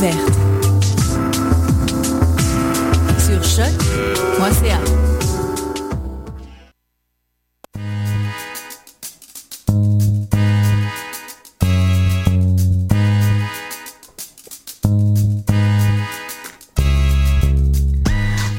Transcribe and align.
Sur 0.00 0.08
choc.ca. 3.44 4.78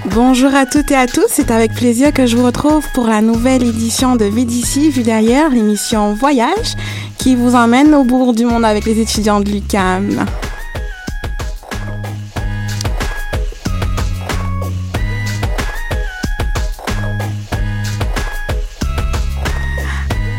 Bonjour 0.05 0.53
à 0.53 0.67
toutes 0.67 0.91
et 0.91 0.95
à 0.95 1.07
tous, 1.07 1.25
c'est 1.27 1.49
avec 1.49 1.73
plaisir 1.73 2.13
que 2.13 2.27
je 2.27 2.37
vous 2.37 2.45
retrouve 2.45 2.85
pour 2.93 3.07
la 3.07 3.21
nouvelle 3.21 3.63
édition 3.63 4.15
de 4.15 4.25
VDC 4.25 4.91
Vue 4.91 5.01
d'ailleurs, 5.01 5.49
l'émission 5.49 6.13
Voyage 6.13 6.75
qui 7.17 7.35
vous 7.35 7.55
emmène 7.55 7.95
au 7.95 8.03
bout 8.03 8.31
du 8.31 8.45
monde 8.45 8.63
avec 8.63 8.85
les 8.85 8.99
étudiants 8.99 9.39
de 9.39 9.49
l'UCAM. 9.49 10.27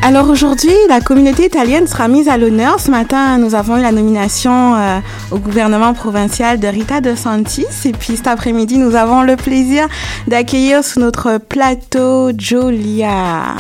Alors 0.05 0.29
aujourd'hui, 0.29 0.75
la 0.89 1.01
communauté 1.01 1.47
italienne 1.47 1.87
sera 1.87 2.09
mise 2.09 2.29
à 2.29 2.37
l'honneur. 2.37 2.81
Ce 2.81 2.91
matin, 2.91 3.39
nous 3.39 3.55
avons 3.55 3.77
eu 3.77 3.83
la 3.83 3.93
nomination 3.93 4.75
euh, 4.75 4.99
au 5.31 5.39
gouvernement 5.39 5.95
provincial 5.95 6.59
de 6.59 6.67
Rita 6.67 7.01
De 7.01 7.15
Santis. 7.15 7.67
Et 7.85 7.93
puis 7.93 8.17
cet 8.17 8.27
après-midi, 8.27 8.79
nous 8.79 8.97
avons 8.97 9.23
le 9.23 9.37
plaisir 9.37 9.87
d'accueillir 10.27 10.83
sur 10.83 11.01
notre 11.01 11.39
plateau 11.39 12.33
Julia. 12.37 13.55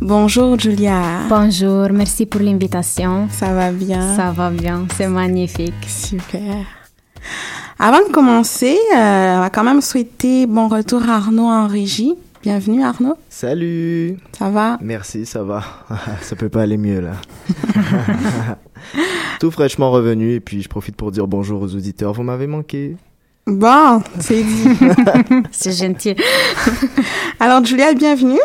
Bonjour 0.00 0.56
Julia. 0.56 1.00
Bonjour, 1.28 1.88
merci 1.90 2.26
pour 2.26 2.40
l'invitation. 2.40 3.26
Ça 3.32 3.52
va 3.52 3.72
bien? 3.72 4.14
Ça 4.14 4.30
va 4.30 4.50
bien, 4.50 4.86
c'est 4.96 5.08
magnifique. 5.08 5.74
Super. 5.88 6.75
Avant 7.78 7.98
de 7.98 8.10
commencer, 8.10 8.78
euh, 8.94 9.36
on 9.36 9.40
va 9.40 9.50
quand 9.50 9.62
même 9.62 9.82
souhaiter 9.82 10.46
bon 10.46 10.66
retour 10.66 11.02
à 11.10 11.16
Arnaud 11.16 11.44
en 11.44 11.66
régie. 11.66 12.14
Bienvenue 12.42 12.82
Arnaud. 12.82 13.18
Salut. 13.28 14.16
Ça 14.32 14.48
va? 14.48 14.78
Merci, 14.80 15.26
ça 15.26 15.42
va. 15.42 15.62
ça 16.22 16.36
peut 16.36 16.48
pas 16.48 16.62
aller 16.62 16.78
mieux 16.78 17.00
là. 17.00 17.12
Tout 19.40 19.50
fraîchement 19.50 19.90
revenu 19.90 20.32
et 20.32 20.40
puis 20.40 20.62
je 20.62 20.70
profite 20.70 20.96
pour 20.96 21.12
dire 21.12 21.26
bonjour 21.26 21.60
aux 21.60 21.74
auditeurs. 21.74 22.14
Vous 22.14 22.22
m'avez 22.22 22.46
manqué. 22.46 22.96
Bon, 23.46 24.02
c'est 24.20 24.42
dit. 24.42 24.68
c'est 25.50 25.72
gentil. 25.72 26.16
Alors 27.38 27.62
Julia, 27.62 27.92
bienvenue. 27.92 28.40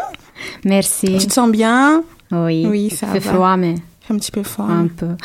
Merci. 0.65 1.17
Tu 1.17 1.27
te 1.27 1.33
sens 1.33 1.49
bien? 1.49 2.03
Oui. 2.33 2.65
Oui, 2.69 2.89
ça 2.89 3.07
fait 3.07 3.21
froid, 3.21 3.55
mais. 3.55 3.75
Un 4.09 4.17
petit 4.17 4.31
peu 4.31 4.43
froid. 4.43 4.65
Un 4.65 4.87
peu. 4.87 5.15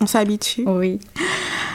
On 0.00 0.06
s'habitue. 0.06 0.64
Oui. 0.66 0.98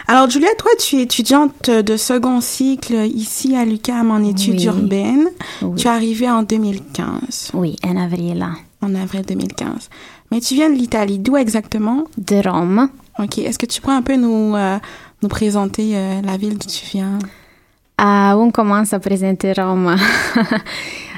Alors, 0.08 0.30
Julia, 0.30 0.50
toi, 0.58 0.70
tu 0.80 0.98
es 0.98 1.02
étudiante 1.03 1.70
de 1.70 1.98
second 1.98 2.39
cycle 2.39 2.94
ici 3.08 3.56
à 3.56 3.66
l'UQAM 3.66 4.11
en 4.11 4.23
études 4.23 4.59
Oui. 4.59 4.66
urbaines. 4.66 5.28
Oui. 5.64 5.75
Tu 5.80 5.88
es 5.88 5.89
arrivée 5.89 6.30
en 6.30 6.44
2015, 6.44 7.52
Oui, 7.56 7.75
en 7.84 7.98
avril, 7.98 8.45
en 8.81 8.94
avril 8.94 9.23
2015. 9.28 9.89
Mais 10.31 10.42
tu 10.42 10.53
viens 10.53 10.70
de 10.70 10.76
l'Italie. 10.76 11.17
D'où 11.17 11.38
exactement? 11.38 12.03
De 12.20 12.48
Rome. 12.48 12.89
Ok. 13.17 13.39
Est-ce 13.39 13.58
que 13.58 13.66
tu 13.66 13.81
pourrais 13.81 13.95
un 13.95 14.03
peu 14.03 14.16
nous, 14.16 14.56
euh, 14.56 14.78
nous 15.23 15.28
présenter 15.30 15.94
euh, 15.95 16.22
la 16.22 16.38
ville 16.38 16.58
d'où 16.58 16.67
tu 16.67 16.86
viens? 16.92 17.17
Ah, 17.98 18.36
on 18.38 18.52
commence 18.52 18.94
à 18.94 19.00
présenter 19.00 19.53
Rome. 19.53 19.95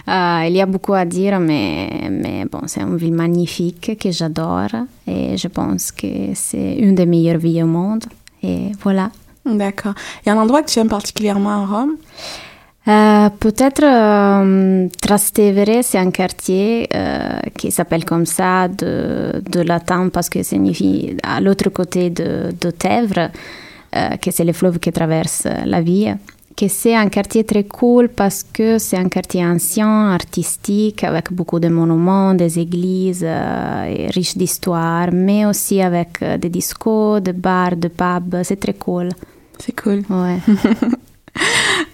Ah, 0.05 0.43
il 0.47 0.55
y 0.55 0.61
a 0.61 0.65
beaucoup 0.65 0.93
à 0.93 1.03
dire, 1.03 1.39
mais, 1.41 2.07
mais 2.09 2.45
bon, 2.49 2.61
c'est 2.67 2.81
une 2.81 2.95
ville 2.95 3.13
magnifique 3.13 3.97
que 3.99 4.11
j'adore 4.11 4.69
et 5.05 5.35
je 5.35 5.47
pense 5.49 5.91
que 5.91 6.07
c'est 6.35 6.75
une 6.75 6.95
des 6.95 7.05
meilleures 7.05 7.39
villes 7.39 7.63
au 7.63 7.67
monde. 7.67 8.05
Et 8.43 8.71
voilà. 8.81 9.11
D'accord. 9.45 9.93
Il 10.21 10.29
y 10.29 10.31
a 10.31 10.35
un 10.35 10.41
endroit 10.41 10.61
que 10.61 10.69
tu 10.69 10.79
aimes 10.79 10.89
particulièrement 10.89 11.49
à 11.49 11.65
Rome? 11.65 11.95
Euh, 12.87 13.29
Peut-être 13.39 13.83
euh, 13.83 14.87
Trastevere, 15.01 15.83
c'est 15.83 15.97
un 15.97 16.11
quartier 16.11 16.87
euh, 16.95 17.39
qui 17.57 17.69
s'appelle 17.71 18.05
comme 18.05 18.25
ça 18.25 18.69
de, 18.69 19.41
de 19.49 19.59
latin 19.59 20.09
parce 20.09 20.29
que 20.29 20.41
signifie 20.41 21.17
à 21.23 21.41
l'autre 21.41 21.69
côté 21.69 22.09
de, 22.09 22.53
de 22.59 22.71
Tèvres, 22.71 23.29
que 24.21 24.31
c'est 24.31 24.43
le 24.43 24.53
fleuve 24.53 24.79
qui 24.79 24.91
traverse 24.91 25.47
la 25.65 25.81
ville. 25.81 26.17
Que 26.59 26.67
c'est 26.67 26.95
un 26.95 27.07
quartier 27.07 27.43
très 27.43 27.65
cool 27.65 28.09
parce 28.09 28.41
que 28.43 28.79
c'est 28.79 28.97
un 28.97 29.09
quartier 29.09 29.45
ancien, 29.45 30.09
artistique, 30.11 31.03
avec 31.03 31.31
beaucoup 31.31 31.59
de 31.59 31.67
monuments, 31.67 32.33
des 32.33 32.57
églises, 32.57 33.23
euh, 33.23 34.07
riche 34.09 34.35
d'histoire, 34.35 35.09
mais 35.13 35.45
aussi 35.45 35.81
avec 35.81 36.19
euh, 36.23 36.39
des 36.39 36.49
discos, 36.49 37.21
des 37.21 37.33
bars, 37.33 37.75
des 37.75 37.89
pubs. 37.89 38.37
C'est 38.43 38.59
très 38.59 38.73
cool. 38.73 39.09
C'est 39.59 39.79
cool. 39.79 40.01
Ouais. 40.09 40.39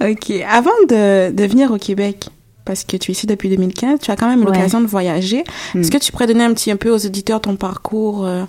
Ok. 0.02 0.31
Avant 0.50 0.72
de, 0.90 1.31
de 1.31 1.44
venir 1.46 1.72
au 1.72 1.78
Québec, 1.78 2.29
parce 2.66 2.85
que 2.85 2.96
tu 2.96 3.12
es 3.12 3.13
ici 3.13 3.28
depuis 3.28 3.50
2015, 3.50 4.00
tu 4.02 4.09
as 4.12 4.16
quand 4.16 4.28
même 4.29 4.40
Ouais. 4.40 4.46
l'occasion 4.46 4.79
de 4.79 4.88
voyager. 4.88 5.44
Mm. 5.75 5.81
Est-ce 5.81 5.91
que 5.91 5.97
tu 5.97 6.12
pourrais 6.13 6.28
donner 6.28 6.46
un 6.46 6.53
petit 6.53 6.72
un 6.72 6.78
peu 6.78 6.90
aux 6.90 7.06
auditeurs 7.06 7.41
ton 7.41 7.57
parcours 7.57 8.25
euh, 8.25 8.46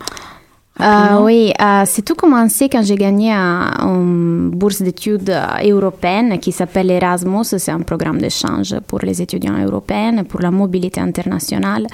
Ah 0.78 1.20
oui, 1.22 1.52
euh, 1.60 1.82
c'est 1.86 2.02
tout 2.02 2.16
commencé 2.16 2.68
quand 2.68 2.82
j'ai 2.82 2.96
gagné 2.96 3.32
un- 3.32 3.70
une 3.80 4.50
bourse 4.50 4.82
d'études 4.82 5.30
euh, 5.30 5.70
européenne 5.72 6.38
qui 6.40 6.50
s'appelle 6.50 6.90
Erasmus. 6.90 7.44
C'est 7.44 7.70
un 7.70 7.80
programme 7.80 8.18
d'échange 8.20 8.74
pour 8.86 8.98
les 9.00 9.22
étudiants 9.22 9.56
européens, 9.64 10.24
pour 10.24 10.40
la 10.40 10.50
mobilité 10.50 11.00
internationale. 11.00 11.86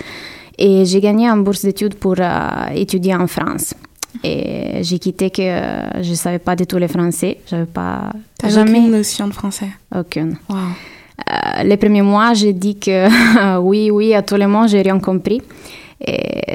Et 0.58 0.84
j'ai 0.86 1.00
gagné 1.00 1.28
une 1.28 1.44
bourse 1.44 1.62
d'études 1.64 1.94
pour 1.96 2.14
euh, 2.18 2.48
étudier 2.74 3.14
en 3.14 3.26
France. 3.26 3.74
Et 4.24 4.82
j'ai 4.82 4.98
quitté 4.98 5.30
que 5.30 5.42
euh, 5.42 6.02
je 6.02 6.10
ne 6.10 6.14
savais 6.16 6.38
pas 6.38 6.56
du 6.56 6.66
tout 6.66 6.78
le 6.78 6.88
français. 6.88 7.38
J'avais 7.46 7.66
pas 7.66 8.10
T'as 8.38 8.48
jamais 8.48 8.78
aucune 8.78 8.90
notion 8.92 9.28
de 9.28 9.34
français. 9.34 9.68
aucune. 9.94 10.36
Wow. 10.48 10.56
Les 11.64 11.76
premiers 11.76 12.02
mois, 12.02 12.32
j'ai 12.32 12.54
dit 12.54 12.76
que 12.78 13.58
oui, 13.58 13.90
oui, 13.90 14.14
à 14.14 14.22
tout 14.22 14.36
le 14.36 14.48
monde, 14.48 14.68
j'ai 14.68 14.80
rien 14.82 14.98
compris. 14.98 15.42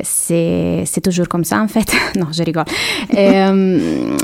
C'est, 0.03 1.01
toujours 1.03 1.28
comme 1.28 1.44
ça, 1.45 1.61
en 1.61 1.67
fait. 1.67 1.91
non, 2.17 2.28
je 2.31 2.44
rigole. 2.44 2.66
Euh, 3.16 4.16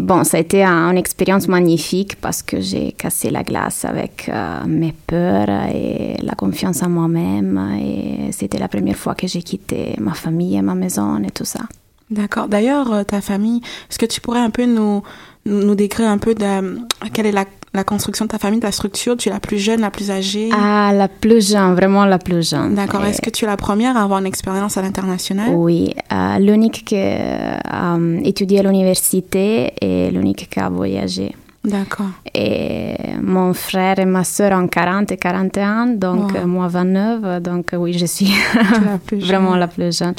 bon, 0.00 0.24
ça 0.24 0.36
a 0.36 0.40
été 0.40 0.62
un- 0.62 0.90
une 0.90 0.98
expérience 0.98 1.48
magnifique 1.48 2.16
parce 2.20 2.42
que 2.42 2.60
j'ai 2.60 2.92
cassé 2.92 3.30
la 3.30 3.42
glace 3.42 3.84
avec 3.84 4.28
euh, 4.28 4.60
mes 4.66 4.92
peurs 5.06 5.48
et 5.74 6.16
la 6.22 6.34
confiance 6.34 6.82
en 6.82 6.90
moi-même. 6.90 7.78
Et 7.80 8.32
c'était 8.32 8.58
la 8.58 8.68
première 8.68 8.96
fois 8.96 9.14
que 9.14 9.26
j'ai 9.26 9.42
quitté 9.42 9.94
ma 9.98 10.14
famille 10.14 10.56
et 10.56 10.62
ma 10.62 10.74
maison 10.74 11.22
et 11.22 11.30
tout 11.30 11.44
ça. 11.46 11.60
D'accord. 12.10 12.48
D'ailleurs, 12.48 12.92
euh, 12.92 13.02
ta 13.02 13.20
famille, 13.20 13.60
est-ce 13.90 13.98
que 13.98 14.06
tu 14.06 14.20
pourrais 14.20 14.40
un 14.40 14.50
peu 14.50 14.66
nous, 14.66 15.02
nous, 15.46 15.74
décrire 15.74 16.08
un 16.08 16.18
peu 16.18 16.34
de, 16.34 16.78
quelle 17.12 17.26
est 17.26 17.32
la, 17.32 17.46
la 17.74 17.84
construction 17.84 18.24
de 18.24 18.30
ta 18.30 18.38
famille, 18.38 18.60
ta 18.60 18.70
structure 18.72 19.16
Tu 19.16 19.28
es 19.28 19.32
la 19.32 19.40
plus 19.40 19.58
jeune, 19.58 19.80
la 19.80 19.90
plus 19.90 20.10
âgée? 20.10 20.48
Ah, 20.52 20.92
la 20.94 21.08
plus 21.08 21.50
jeune, 21.50 21.74
vraiment 21.74 22.04
la 22.04 22.18
plus 22.18 22.48
jeune. 22.48 22.74
D'accord. 22.74 23.04
Et- 23.04 23.10
Est-ce 23.10 23.20
que 23.20 23.30
tu 23.30 23.44
es 23.44 23.48
la 23.48 23.56
première 23.56 23.96
à 23.96 24.02
avoir 24.02 24.20
une 24.20 24.26
expérience 24.26 24.76
à 24.76 24.82
l'international? 24.82 25.50
Oui, 25.54 25.94
euh, 26.12 26.38
l'unique 26.38 26.84
qui 26.84 26.96
a 26.96 27.96
euh, 27.96 28.20
étudié 28.24 28.60
à 28.60 28.62
l'université 28.62 29.72
et 29.80 30.10
l'unique 30.10 30.48
qui 30.50 30.60
a 30.60 30.68
voyagé. 30.68 31.34
D'accord. 31.64 32.06
Et 32.34 32.94
mon 33.22 33.54
frère 33.54 33.98
et 33.98 34.04
ma 34.04 34.22
soeur 34.22 34.52
ont 34.52 34.68
40 34.68 35.10
et 35.12 35.16
41, 35.16 35.86
donc 35.86 36.32
Wow. 36.34 36.46
moi 36.46 36.68
29, 36.68 37.42
donc 37.42 37.70
oui, 37.78 37.94
je 37.94 38.04
suis 38.04 38.28
la 38.54 38.98
vraiment 39.18 39.56
la 39.56 39.66
plus 39.66 39.96
jeune. 39.96 40.14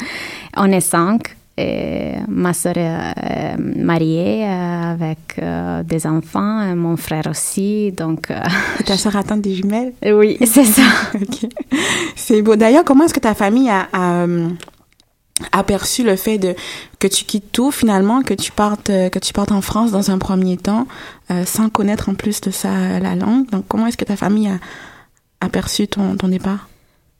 On 0.58 0.66
est 0.72 0.80
cinq. 0.82 1.36
Et 1.58 2.16
ma 2.28 2.54
soeur 2.54 2.78
est 2.78 2.90
euh, 2.90 3.56
mariée 3.78 4.46
euh, 4.46 4.92
avec 4.92 5.40
euh, 5.42 5.84
des 5.84 6.06
enfants, 6.06 6.62
et 6.62 6.76
mon 6.76 6.98
frère 6.98 7.28
aussi, 7.30 7.94
donc 7.94 8.28
ta 8.86 8.98
sœur 8.98 9.16
atteinte 9.16 9.42
des 9.42 9.56
jumelles? 9.56 9.94
Oui, 10.04 10.38
c'est 10.46 10.66
ça. 10.66 10.82
Ok. 11.16 11.50
C'est 12.16 12.42
beau. 12.42 12.58
D'ailleurs, 12.58 12.84
comment 12.84 13.06
est-ce 13.06 13.14
que 13.14 13.22
ta 13.22 13.34
famille 13.34 13.70
a, 13.70 13.88
a, 13.94 14.26
aperçu 15.54 16.04
le 16.04 16.18
fait 16.18 16.38
de 16.38 16.56
que 17.00 17.08
tu 17.08 17.24
quittes 17.24 17.54
tout 17.54 17.72
finalement, 17.72 18.22
que 18.22 18.34
tu 18.34 18.52
partes, 18.52 18.88
que 18.88 19.20
tu 19.20 19.32
partes 19.32 19.54
en 19.54 19.62
France 19.62 19.92
dans 19.92 20.12
un 20.12 20.18
premier 20.18 20.58
temps, 20.58 20.88
euh, 21.32 21.46
sans 21.46 21.70
connaître 21.70 22.10
en 22.10 22.16
plus 22.16 22.42
de 22.42 22.52
ça 22.52 23.00
la 23.00 23.16
langue? 23.16 23.50
Donc, 23.50 23.64
comment 23.70 23.88
est-ce 23.88 23.98
que 23.98 24.06
ta 24.06 24.18
famille 24.18 24.50
a 24.50 24.60
aperçu 25.40 25.88
ton, 25.88 26.18
ton 26.18 26.28
départ? 26.28 26.68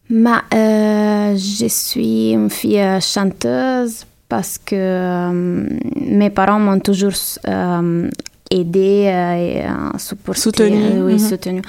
Ma, 0.10 0.44
euh, 0.54 1.38
je 1.38 1.68
suis 1.70 2.32
une 2.32 2.50
fille 2.50 2.84
chanteuse 3.02 4.06
parce 4.28 4.58
que 4.58 4.76
euh, 4.76 5.68
mes 5.96 6.30
parents 6.30 6.60
m'ont 6.60 6.80
toujours 6.80 7.14
euh, 7.48 8.10
aidée 8.50 9.06
euh, 9.08 9.36
et 9.36 9.66
euh, 9.66 9.98
supportée, 9.98 10.42
Soutenue, 10.42 11.04
oui, 11.04 11.14
mhm. 11.14 11.20
soutenue. 11.20 11.62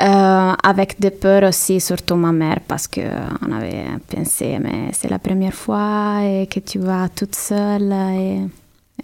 Euh, 0.00 0.52
avec 0.62 0.98
des 0.98 1.10
peurs 1.10 1.48
aussi, 1.48 1.80
surtout 1.80 2.14
ma 2.14 2.32
mère, 2.32 2.60
parce 2.66 2.88
qu'on 2.88 3.52
avait 3.52 3.84
pensé, 4.08 4.58
mais 4.60 4.90
c'est 4.92 5.10
la 5.10 5.18
première 5.18 5.54
fois 5.54 6.20
et 6.22 6.46
que 6.46 6.60
tu 6.60 6.78
vas 6.78 7.08
toute 7.14 7.34
seule 7.34 7.92
et, 7.92 8.38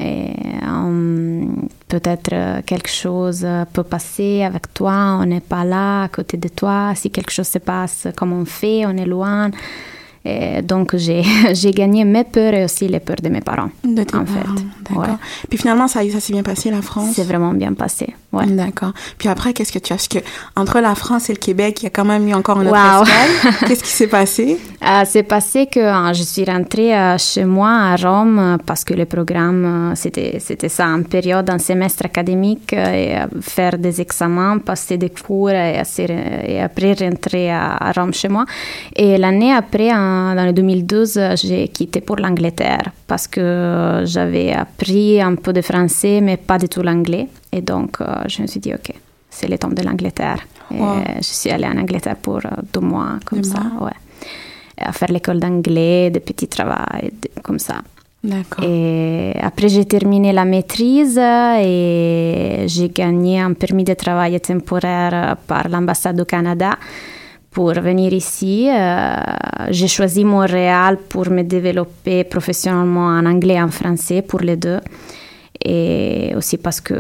et 0.00 0.32
peut-être 1.88 2.62
quelque 2.64 2.88
chose 2.88 3.46
peut 3.72 3.82
passer 3.82 4.42
avec 4.42 4.72
toi, 4.72 5.18
on 5.20 5.26
n'est 5.26 5.40
pas 5.40 5.64
là 5.64 6.04
à 6.04 6.08
côté 6.08 6.38
de 6.38 6.48
toi, 6.48 6.92
si 6.94 7.10
quelque 7.10 7.32
chose 7.32 7.48
se 7.48 7.58
passe, 7.58 8.08
comment 8.16 8.36
on 8.36 8.44
fait, 8.46 8.86
on 8.86 8.96
est 8.96 9.06
loin. 9.06 9.50
Et 10.24 10.62
donc, 10.62 10.96
j'ai 10.96 11.22
j'ai 11.52 11.70
gagné 11.72 12.04
mes 12.04 12.24
peurs 12.24 12.54
et 12.54 12.64
aussi 12.64 12.88
les 12.88 13.00
peurs 13.00 13.20
de 13.22 13.28
mes 13.28 13.40
parents. 13.40 13.70
De 13.84 14.02
tes 14.02 14.16
en 14.16 14.24
parents, 14.24 14.26
fait. 14.26 14.64
D'accord. 14.88 15.02
Ouais. 15.02 15.16
Puis 15.48 15.58
finalement, 15.58 15.88
ça, 15.88 16.00
ça 16.10 16.20
s'est 16.20 16.32
bien 16.32 16.42
passé, 16.42 16.70
la 16.70 16.82
France? 16.82 17.12
C'est 17.14 17.24
vraiment 17.24 17.52
bien 17.52 17.72
passé. 17.74 18.14
Ouais. 18.30 18.44
D'accord. 18.46 18.92
Puis 19.16 19.28
après, 19.30 19.54
qu'est-ce 19.54 19.72
que 19.72 19.78
tu 19.78 19.92
as? 19.92 19.96
Parce 19.96 20.08
que 20.08 20.18
entre 20.54 20.80
la 20.80 20.94
France 20.94 21.30
et 21.30 21.32
le 21.32 21.38
Québec, 21.38 21.80
il 21.80 21.84
y 21.84 21.86
a 21.86 21.90
quand 21.90 22.04
même 22.04 22.28
eu 22.28 22.34
encore 22.34 22.60
une 22.60 22.68
autre 22.68 22.76
Wow. 22.76 23.02
escale. 23.04 23.54
Qu'est-ce 23.66 23.82
qui 23.82 23.90
s'est 23.90 24.06
passé? 24.06 24.58
Euh, 24.86 25.02
c'est 25.06 25.22
passé 25.22 25.66
que 25.66 25.80
euh, 25.80 26.12
je 26.12 26.22
suis 26.22 26.44
rentrée 26.44 26.94
euh, 26.94 27.16
chez 27.16 27.44
moi 27.46 27.70
à 27.70 27.96
Rome 27.96 28.38
euh, 28.38 28.56
parce 28.66 28.84
que 28.84 28.92
le 28.92 29.06
programme, 29.06 29.92
c'était, 29.96 30.38
c'était 30.40 30.68
ça, 30.68 30.84
une 30.88 31.04
période, 31.04 31.48
un 31.48 31.58
semestre 31.58 32.04
académique 32.04 32.74
et 32.74 33.16
faire 33.40 33.78
des 33.78 34.00
examens, 34.02 34.58
passer 34.58 34.98
des 34.98 35.08
cours 35.10 35.48
et, 35.50 35.80
après 36.62 36.92
rentrer 36.92 37.50
à, 37.50 37.76
à 37.80 37.92
Rome 37.92 38.12
chez 38.12 38.28
moi. 38.28 38.44
Et 38.94 39.16
l'année 39.16 39.54
après, 39.54 39.90
en- 39.90 40.34
dans 40.34 40.44
le 40.44 40.52
2012, 40.52 41.16
euh, 41.16 41.34
j'ai 41.36 41.68
quitté 41.68 42.02
pour 42.02 42.16
l'Angleterre 42.16 42.90
parce 43.06 43.26
que 43.26 44.02
j'avais 44.04 44.52
appris 44.52 45.20
un 45.22 45.34
peu 45.34 45.54
de 45.54 45.62
français 45.62 46.20
mais 46.20 46.36
pas 46.36 46.58
du 46.58 46.68
tout 46.68 46.82
l'anglais. 46.82 47.26
Et 47.52 47.60
donc, 47.62 48.00
euh, 48.00 48.22
je 48.26 48.42
me 48.42 48.46
suis 48.46 48.60
dit, 48.60 48.72
OK, 48.74 48.92
c'est 49.30 49.48
le 49.48 49.58
temps 49.58 49.68
de 49.68 49.82
l'Angleterre. 49.82 50.40
Wow. 50.70 50.98
je 51.16 51.22
suis 51.22 51.50
allée 51.50 51.66
en 51.66 51.78
Angleterre 51.78 52.16
pour 52.16 52.36
euh, 52.44 52.50
deux 52.72 52.80
mois, 52.80 53.18
comme 53.24 53.40
Deux 53.40 53.48
ça, 53.48 53.60
mois. 53.60 53.86
ouais. 53.86 53.96
À 54.76 54.92
faire 54.92 55.10
l'école 55.10 55.40
d'anglais, 55.40 56.10
des 56.10 56.20
petits 56.20 56.46
travaux, 56.46 56.74
comme 57.42 57.58
ça. 57.58 57.76
D'accord. 58.22 58.64
Et 58.64 59.32
après, 59.40 59.68
j'ai 59.68 59.84
terminé 59.86 60.32
la 60.32 60.44
maîtrise 60.44 61.18
et 61.18 62.64
j'ai 62.66 62.88
gagné 62.90 63.40
un 63.40 63.54
permis 63.54 63.84
de 63.84 63.94
travail 63.94 64.38
temporaire 64.40 65.36
par 65.46 65.68
l'ambassade 65.68 66.16
du 66.16 66.24
Canada 66.24 66.72
pour 67.50 67.72
venir 67.74 68.12
ici. 68.12 68.68
Euh, 68.70 69.16
j'ai 69.70 69.88
choisi 69.88 70.24
Montréal 70.24 70.98
pour 71.08 71.30
me 71.30 71.42
développer 71.42 72.24
professionnellement 72.24 73.06
en 73.06 73.24
anglais 73.24 73.54
et 73.54 73.62
en 73.62 73.68
français 73.70 74.22
pour 74.22 74.40
les 74.40 74.56
deux. 74.56 74.80
Et 75.64 76.32
aussi 76.36 76.56
parce 76.56 76.80
que 76.80 76.94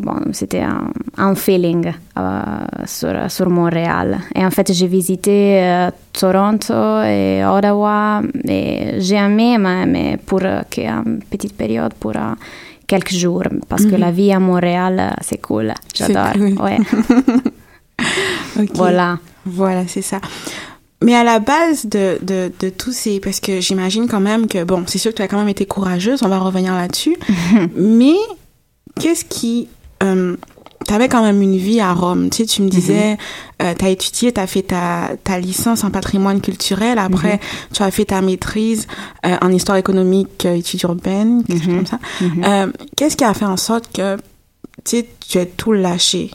bon, 0.00 0.16
c'était 0.32 0.62
un, 0.62 0.90
un 1.16 1.34
feeling 1.34 1.92
euh, 2.18 2.42
sur, 2.84 3.30
sur 3.30 3.48
Montréal. 3.48 4.18
Et 4.34 4.44
en 4.44 4.50
fait, 4.50 4.72
j'ai 4.72 4.88
visité 4.88 5.62
euh, 5.62 5.90
Toronto 6.12 7.02
et 7.02 7.44
Ottawa 7.44 8.22
et 8.44 8.94
j'ai 8.98 9.16
aimé, 9.16 9.58
mais, 9.58 10.18
pour 10.26 10.40
euh, 10.42 10.62
qu'une 10.68 11.20
petite 11.30 11.56
période, 11.56 11.94
pour 11.94 12.16
euh, 12.16 12.34
quelques 12.86 13.12
jours, 13.14 13.44
parce 13.68 13.86
que 13.86 13.94
la 13.94 14.10
vie 14.10 14.32
à 14.32 14.40
Montréal, 14.40 15.14
c'est 15.20 15.40
cool. 15.40 15.72
J'adore. 15.94 16.32
cool. 16.32 16.60
Ouais. 16.60 16.78
Voilà. 18.74 19.18
Voilà, 19.44 19.86
c'est 19.86 20.02
ça. 20.02 20.20
Mais 21.02 21.14
à 21.14 21.24
la 21.24 21.38
base 21.38 21.86
de, 21.86 22.18
de, 22.22 22.52
de 22.60 22.68
tous 22.68 22.92
ces... 22.92 23.20
Parce 23.20 23.40
que 23.40 23.60
j'imagine 23.60 24.06
quand 24.06 24.20
même 24.20 24.46
que, 24.46 24.64
bon, 24.64 24.84
c'est 24.86 24.98
sûr 24.98 25.12
que 25.12 25.16
tu 25.16 25.22
as 25.22 25.28
quand 25.28 25.38
même 25.38 25.48
été 25.48 25.64
courageuse, 25.66 26.22
on 26.22 26.28
va 26.28 26.38
revenir 26.38 26.74
là-dessus. 26.74 27.16
mais 27.74 28.16
qu'est-ce 29.00 29.24
qui... 29.24 29.68
Euh, 30.02 30.36
tu 30.86 30.94
avais 30.94 31.08
quand 31.08 31.22
même 31.22 31.40
une 31.42 31.56
vie 31.56 31.78
à 31.80 31.92
Rome? 31.92 32.30
Tu 32.30 32.38
sais, 32.38 32.46
tu 32.46 32.62
me 32.62 32.68
disais, 32.68 33.18
euh, 33.62 33.74
tu 33.78 33.84
as 33.84 33.90
étudié, 33.90 34.32
tu 34.32 34.40
as 34.40 34.46
fait 34.46 34.62
ta, 34.62 35.10
ta 35.22 35.38
licence 35.38 35.84
en 35.84 35.90
patrimoine 35.90 36.40
culturel. 36.40 36.98
Après, 36.98 37.38
tu 37.72 37.82
as 37.82 37.90
fait 37.90 38.06
ta 38.06 38.22
maîtrise 38.22 38.86
euh, 39.26 39.36
en 39.42 39.52
histoire 39.52 39.76
économique, 39.76 40.46
euh, 40.46 40.54
études 40.54 40.82
urbaines, 40.82 41.44
quelque 41.44 41.64
chose 41.64 41.74
comme 41.74 41.86
ça. 41.86 41.98
Euh, 42.44 42.72
Qu'est-ce 42.96 43.16
qui 43.16 43.24
a 43.24 43.34
fait 43.34 43.44
en 43.44 43.58
sorte 43.58 43.92
que 43.92 44.16
tu 44.16 44.22
sais, 44.84 45.08
tu 45.28 45.38
as 45.38 45.46
tout 45.46 45.72
lâché? 45.72 46.30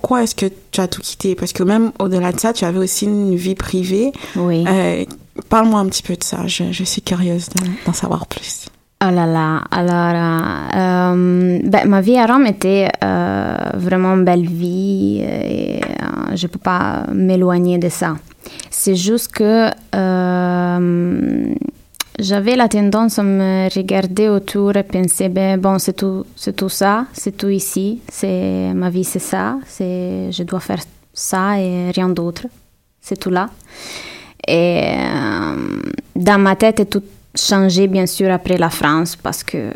Pourquoi 0.00 0.22
est-ce 0.22 0.34
que 0.34 0.46
tu 0.70 0.80
as 0.80 0.88
tout 0.88 1.02
quitté? 1.02 1.34
Parce 1.34 1.52
que 1.52 1.62
même 1.62 1.92
au-delà 1.98 2.32
de 2.32 2.40
ça, 2.40 2.54
tu 2.54 2.64
avais 2.64 2.78
aussi 2.78 3.04
une 3.04 3.34
vie 3.36 3.54
privée. 3.54 4.12
Oui. 4.34 4.64
Euh, 4.66 5.04
Parle-moi 5.50 5.78
un 5.80 5.86
petit 5.86 6.02
peu 6.02 6.14
de 6.16 6.22
ça. 6.24 6.46
Je, 6.46 6.64
je 6.72 6.84
suis 6.84 7.02
curieuse 7.02 7.50
de- 7.50 7.66
d'en 7.86 7.92
savoir 7.92 8.26
plus. 8.26 8.66
Oh 9.02 9.10
là 9.10 9.26
là, 9.26 9.62
alors, 9.70 11.14
euh, 11.14 11.58
ben, 11.64 11.86
ma 11.88 12.00
vie 12.02 12.16
à 12.18 12.26
Rome 12.26 12.46
était 12.46 12.88
euh, 13.04 13.56
vraiment 13.74 14.14
une 14.14 14.24
belle 14.24 14.46
vie 14.46 15.20
et 15.22 15.80
euh, 15.80 16.34
je 16.36 16.46
ne 16.46 16.50
peux 16.50 16.58
pas 16.58 17.04
m'éloigner 17.12 17.78
de 17.78 17.88
ça. 17.88 18.16
C'est 18.70 18.96
juste 18.96 19.32
que 19.32 19.68
j'avais 22.20 22.56
la 22.56 22.68
tendance 22.68 23.18
à 23.18 23.22
me 23.22 23.68
regarder 23.74 24.28
autour 24.28 24.76
et 24.76 24.82
penser, 24.82 25.28
ben, 25.28 25.58
bon, 25.58 25.78
c'est 25.78 25.94
tout, 25.94 26.24
c'est 26.36 26.54
tout 26.54 26.68
ça, 26.68 27.06
c'est 27.12 27.36
tout 27.36 27.48
ici, 27.48 28.00
c'est 28.08 28.72
ma 28.74 28.90
vie, 28.90 29.04
c'est 29.04 29.18
ça, 29.18 29.58
c'est, 29.66 30.30
je 30.30 30.42
dois 30.42 30.60
faire 30.60 30.82
ça 31.12 31.58
et 31.58 31.90
rien 31.90 32.08
d'autre, 32.08 32.46
c'est 33.00 33.18
tout 33.18 33.30
là. 33.30 33.50
Et 34.46 34.82
euh, 34.84 35.80
dans 36.16 36.38
ma 36.40 36.56
tête, 36.56 36.88
tout 36.88 37.02
changé 37.34 37.86
bien 37.86 38.06
sûr 38.06 38.30
après 38.32 38.56
la 38.56 38.70
France 38.70 39.14
parce 39.14 39.44
que 39.44 39.70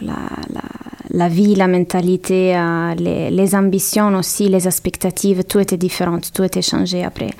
la, 0.00 0.18
la, 0.52 0.62
la 1.10 1.28
vie, 1.28 1.54
la 1.54 1.68
mentalité, 1.68 2.56
euh, 2.56 2.94
les, 2.94 3.30
les 3.30 3.54
ambitions 3.54 4.14
aussi, 4.14 4.48
les 4.48 4.66
expectatives, 4.66 5.44
tout 5.44 5.60
était 5.60 5.76
différent, 5.76 6.18
tout 6.18 6.42
était 6.42 6.62
changé 6.62 7.04
après. 7.04 7.30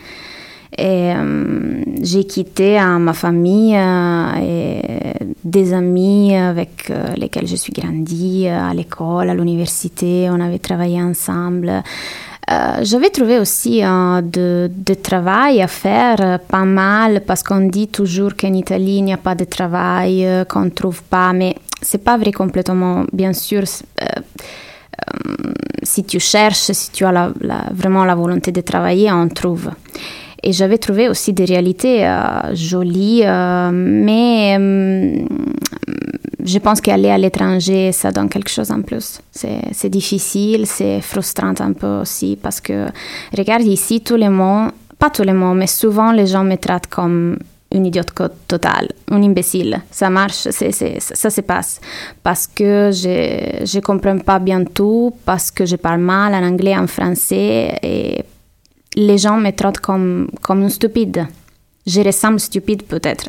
Et 0.78 1.12
euh, 1.14 1.82
j'ai 2.02 2.24
quitté 2.24 2.78
euh, 2.78 2.98
ma 2.98 3.14
famille 3.14 3.74
euh, 3.74 4.32
et 4.42 4.82
des 5.42 5.72
amis 5.72 6.36
avec 6.36 6.90
euh, 6.90 7.14
lesquels 7.16 7.46
je 7.46 7.56
suis 7.56 7.72
grandie 7.72 8.46
à 8.46 8.74
l'école, 8.74 9.30
à 9.30 9.34
l'université. 9.34 10.28
On 10.30 10.38
avait 10.38 10.58
travaillé 10.58 11.02
ensemble. 11.02 11.82
J'avais 12.82 13.10
trouvé 13.10 13.40
aussi 13.40 13.82
euh, 13.82 14.20
de, 14.20 14.94
travail 15.02 15.60
à 15.62 15.66
faire, 15.66 16.38
pas 16.46 16.64
mal, 16.64 17.22
parce 17.26 17.42
qu'on 17.42 17.66
dit 17.66 17.88
toujours 17.88 18.36
qu'en 18.36 18.52
Italie, 18.52 18.98
il 18.98 19.04
n'y 19.04 19.12
a 19.12 19.16
pas 19.16 19.34
de 19.34 19.44
travail, 19.44 20.24
qu'on 20.48 20.66
ne 20.66 20.70
trouve 20.70 21.02
pas, 21.02 21.32
mais 21.32 21.56
c'est 21.82 22.04
pas 22.04 22.16
vrai 22.16 22.30
complètement. 22.30 23.04
Bien 23.12 23.32
sûr, 23.32 23.64
si 25.82 26.04
tu 26.04 26.20
cherches, 26.20 26.70
si 26.70 26.92
tu 26.92 27.04
as 27.04 27.32
vraiment 27.72 28.04
la 28.04 28.14
volonté 28.14 28.52
de 28.52 28.60
travailler, 28.60 29.10
on 29.10 29.28
trouve. 29.28 29.70
Et 30.46 30.52
j'avais 30.52 30.78
trouvé 30.78 31.08
aussi 31.08 31.32
des 31.32 31.44
réalités 31.44 32.06
euh, 32.06 32.54
jolies, 32.54 33.22
euh, 33.24 33.72
mais 33.72 34.56
euh, 34.56 35.24
je 36.44 36.58
pense 36.60 36.80
qu'aller 36.80 37.10
à 37.10 37.18
l'étranger, 37.18 37.90
ça 37.90 38.12
donne 38.12 38.28
quelque 38.28 38.48
chose 38.48 38.70
en 38.70 38.80
plus. 38.82 39.18
C'est 39.32 39.90
difficile, 39.90 40.68
c'est 40.68 41.00
frustrant 41.00 41.54
un 41.58 41.72
peu 41.72 41.98
aussi, 42.02 42.38
parce 42.40 42.60
que, 42.60 42.86
regarde 43.36 43.64
ici, 43.64 44.02
tout 44.02 44.14
le 44.14 44.30
monde, 44.30 44.70
pas 45.00 45.10
tout 45.10 45.24
le 45.24 45.34
monde, 45.34 45.58
mais 45.58 45.66
souvent 45.66 46.12
les 46.12 46.28
gens 46.28 46.44
me 46.44 46.54
traitent 46.54 46.86
comme 46.86 47.38
une 47.72 47.86
idiote 47.86 48.12
totale, 48.46 48.92
un 49.10 49.20
imbécile. 49.20 49.82
Ça 49.90 50.10
marche, 50.10 50.48
ça 50.48 51.30
se 51.30 51.40
passe. 51.40 51.80
Parce 52.22 52.46
que 52.46 52.92
je 52.92 53.76
ne 53.76 53.80
comprends 53.80 54.18
pas 54.18 54.38
bien 54.38 54.62
tout, 54.62 55.12
parce 55.24 55.50
que 55.50 55.66
je 55.66 55.74
parle 55.74 56.02
mal 56.02 56.32
en 56.34 56.46
anglais, 56.46 56.76
en 56.76 56.86
français, 56.86 57.76
et 57.82 58.24
les 58.96 59.18
gens 59.18 59.36
me 59.36 59.50
traitent 59.52 59.80
comme, 59.80 60.28
comme 60.42 60.62
une 60.62 60.70
stupide. 60.70 61.26
Je 61.86 62.00
ressemble 62.00 62.40
stupide 62.40 62.82
peut-être. 62.82 63.28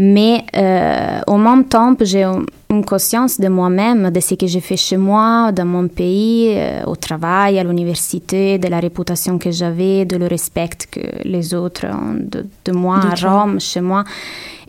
Mais 0.00 0.44
euh, 0.56 1.20
au 1.26 1.36
même 1.38 1.64
temps, 1.64 1.94
j'ai 2.00 2.22
une 2.70 2.84
conscience 2.84 3.40
de 3.40 3.48
moi-même, 3.48 4.10
de 4.10 4.20
ce 4.20 4.36
que 4.36 4.46
j'ai 4.46 4.60
fait 4.60 4.76
chez 4.76 4.96
moi, 4.96 5.50
dans 5.50 5.64
mon 5.64 5.88
pays, 5.88 6.52
euh, 6.54 6.84
au 6.84 6.94
travail, 6.94 7.58
à 7.58 7.64
l'université, 7.64 8.58
de 8.58 8.68
la 8.68 8.78
réputation 8.78 9.38
que 9.38 9.50
j'avais, 9.50 10.04
de 10.04 10.16
le 10.16 10.28
respect 10.28 10.86
que 10.88 11.00
les 11.24 11.52
autres 11.52 11.86
ont 11.86 12.14
de, 12.14 12.46
de 12.64 12.72
moi 12.72 13.00
de 13.00 13.08
à 13.08 13.12
toi. 13.14 13.42
Rome, 13.42 13.58
chez 13.60 13.80
moi. 13.80 14.04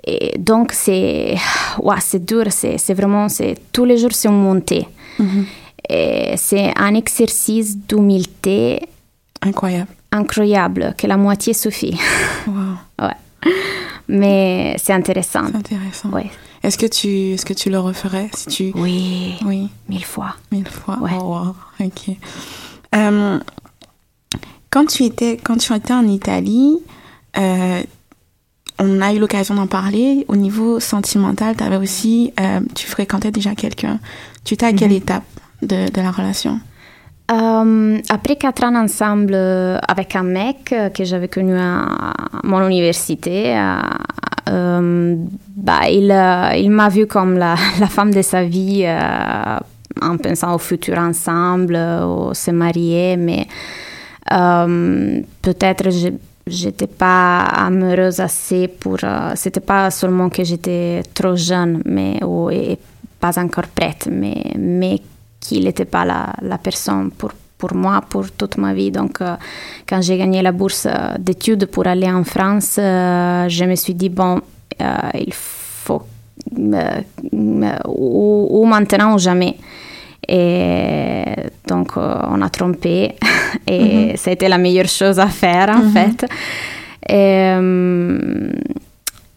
Et 0.04 0.36
donc, 0.40 0.72
c'est 0.74 1.36
ouais, 1.84 1.96
c'est 2.00 2.26
dur, 2.26 2.46
c'est 2.50 2.94
vraiment, 2.96 3.28
tous 3.72 3.86
les 3.86 3.98
jours, 4.00 4.12
c'est 4.14 4.30
une 4.30 4.42
montée. 4.42 4.88
Mm 5.20 5.26
-hmm. 5.26 6.38
C'est 6.38 6.72
un 6.88 6.94
exercice 6.96 7.70
d'humilité 7.88 8.80
incroyable. 9.42 9.99
Incroyable, 10.12 10.96
que 10.98 11.08
la 11.08 11.18
moitié 11.18 11.54
suffit. 11.54 11.98
Wow. 12.48 12.78
ouais. 13.06 13.52
Mais 14.08 14.76
c'est 14.80 14.94
intéressant. 14.94 15.46
C'est 15.52 15.56
intéressant. 15.58 16.10
Ouais. 16.10 16.32
Est-ce 16.64 16.78
que 16.78 16.88
tu 16.88 17.34
est-ce 17.34 17.46
que 17.46 17.54
tu 17.54 17.70
le 17.70 17.80
referais 17.80 18.30
si 18.34 18.48
tu 18.48 18.72
Oui. 18.76 19.36
Oui. 19.46 19.70
Mille 19.88 20.04
fois. 20.04 20.36
Mille 20.52 20.68
fois. 20.68 20.98
Ouais. 21.00 21.12
Oh, 21.20 21.24
wow. 21.26 21.56
Ok. 21.80 22.16
Euh, 22.96 23.40
quand 24.72 24.86
tu 24.86 25.04
étais 25.06 25.38
quand 25.38 25.58
tu 25.58 25.74
étais 25.74 25.94
en 25.94 26.08
Italie, 26.08 26.80
euh, 27.38 27.82
on 28.80 29.02
a 29.02 29.14
eu 29.14 29.20
l'occasion 29.20 29.56
d'en 29.56 29.68
parler. 29.68 30.26
Au 30.28 30.36
niveau 30.36 30.80
sentimental, 30.80 31.56
avais 31.60 31.78
aussi 31.78 32.34
euh, 32.40 32.62
tu 32.76 32.88
fréquentais 32.88 33.32
déjà 33.32 33.56
quelqu'un. 33.56 34.00
Tu 34.44 34.56
étais 34.56 34.66
à 34.66 34.74
quelle 34.74 34.92
mm 34.92 34.94
-hmm. 34.94 35.04
étape 35.04 35.24
de, 35.62 35.90
de 35.92 36.02
la 36.02 36.12
relation? 36.12 36.60
Um, 37.32 38.02
après 38.10 38.38
quatre 38.38 38.64
ans 38.64 38.76
ensemble 38.76 39.36
avec 39.36 40.16
un 40.16 40.24
mec 40.24 40.74
que 40.96 41.04
j'avais 41.04 41.28
connu 41.28 41.56
à 41.56 42.14
mon 42.44 42.66
université, 42.66 43.56
euh, 44.50 45.16
bah, 45.56 45.90
il, 45.90 46.72
m'a 46.72 46.90
vu 46.90 47.06
comme 47.06 47.38
la, 47.38 47.56
femme 47.56 48.14
de 48.14 48.22
sa 48.22 48.44
vie 48.44 48.84
euh, 48.86 49.58
en 50.02 50.18
pensant 50.18 50.56
au 50.56 50.58
futur 50.58 50.98
ensemble, 50.98 51.76
au 51.76 52.34
se 52.34 52.52
marier, 52.52 53.18
mais 53.18 53.48
euh, 54.32 55.22
peut-être 55.42 55.90
j'étais 56.48 56.88
pas 56.88 57.42
amoureuse 57.42 58.20
assez 58.20 58.68
pour. 58.68 58.98
euh, 59.04 59.34
c'était 59.36 59.60
pas 59.60 59.92
seulement 59.92 60.30
que 60.30 60.44
j'étais 60.44 61.04
trop 61.14 61.36
jeune, 61.36 61.82
mais 61.86 62.24
ou, 62.24 62.50
et 62.50 62.78
pas 63.20 63.38
encore 63.40 63.68
prête, 63.68 64.08
mais 64.12 64.54
mais 64.58 65.00
qu'il 65.50 65.64
n'était 65.66 65.86
pas 65.86 66.06
la, 66.06 66.34
la 66.42 66.58
personne 66.58 67.12
pour 67.12 67.32
pour 67.58 67.76
moi 67.76 68.02
pour 68.10 68.32
toute 68.32 68.58
ma 68.58 68.74
vie. 68.74 68.90
Donc, 68.90 69.20
euh, 69.20 69.36
quand 69.88 70.02
j'ai 70.02 70.18
gagné 70.18 70.42
la 70.42 70.54
bourse 70.54 70.88
euh, 70.88 71.16
d'études 71.20 71.66
pour 71.66 71.86
aller 71.88 72.10
en 72.10 72.24
France, 72.24 72.78
euh, 72.80 73.50
je 73.50 73.66
me 73.66 73.76
suis 73.76 73.94
dit 73.94 74.10
bon, 74.10 74.40
il 75.14 75.34
faut 75.34 76.02
ou, 76.54 78.48
ou 78.50 78.66
maintenant 78.66 79.16
ou 79.16 79.20
jamais. 79.20 79.58
Et 80.28 81.26
donc, 81.68 81.98
on 81.98 82.42
a 82.42 82.50
trompé. 82.50 83.16
Et 83.68 84.16
ça 84.16 84.30
a 84.30 84.34
été 84.34 84.48
la 84.48 84.58
meilleure 84.58 84.88
chose 84.88 85.20
à 85.20 85.28
faire, 85.28 85.70
en 85.70 85.90
fait. 85.90 86.26
Et, 87.10 87.56
euh, 87.58 88.52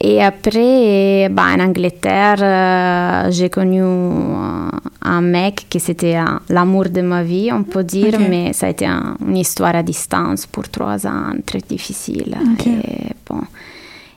et 0.05 0.21
après, 0.23 1.29
bah, 1.31 1.45
en 1.57 1.61
Angleterre, 1.61 2.39
euh, 2.43 3.31
j'ai 3.31 3.49
connu 3.51 3.81
euh, 3.83 4.69
un 5.03 5.21
mec 5.21 5.67
qui 5.71 5.79
c'était 5.79 6.17
euh, 6.17 6.25
l'amour 6.49 6.87
de 6.91 7.03
ma 7.03 7.23
vie, 7.23 7.51
on 7.53 7.63
peut 7.63 7.85
dire, 7.85 8.19
mais 8.31 8.53
ça 8.53 8.67
a 8.67 8.71
été 8.71 8.85
un- 8.87 9.17
une 9.29 9.37
histoire 9.37 9.77
à 9.77 9.83
distance 9.83 10.47
pour 10.47 10.69
trois 10.69 11.07
ans, 11.07 11.33
très 11.47 11.61
difficile. 11.61 12.37
Et 12.67 13.13
bon. 13.29 13.43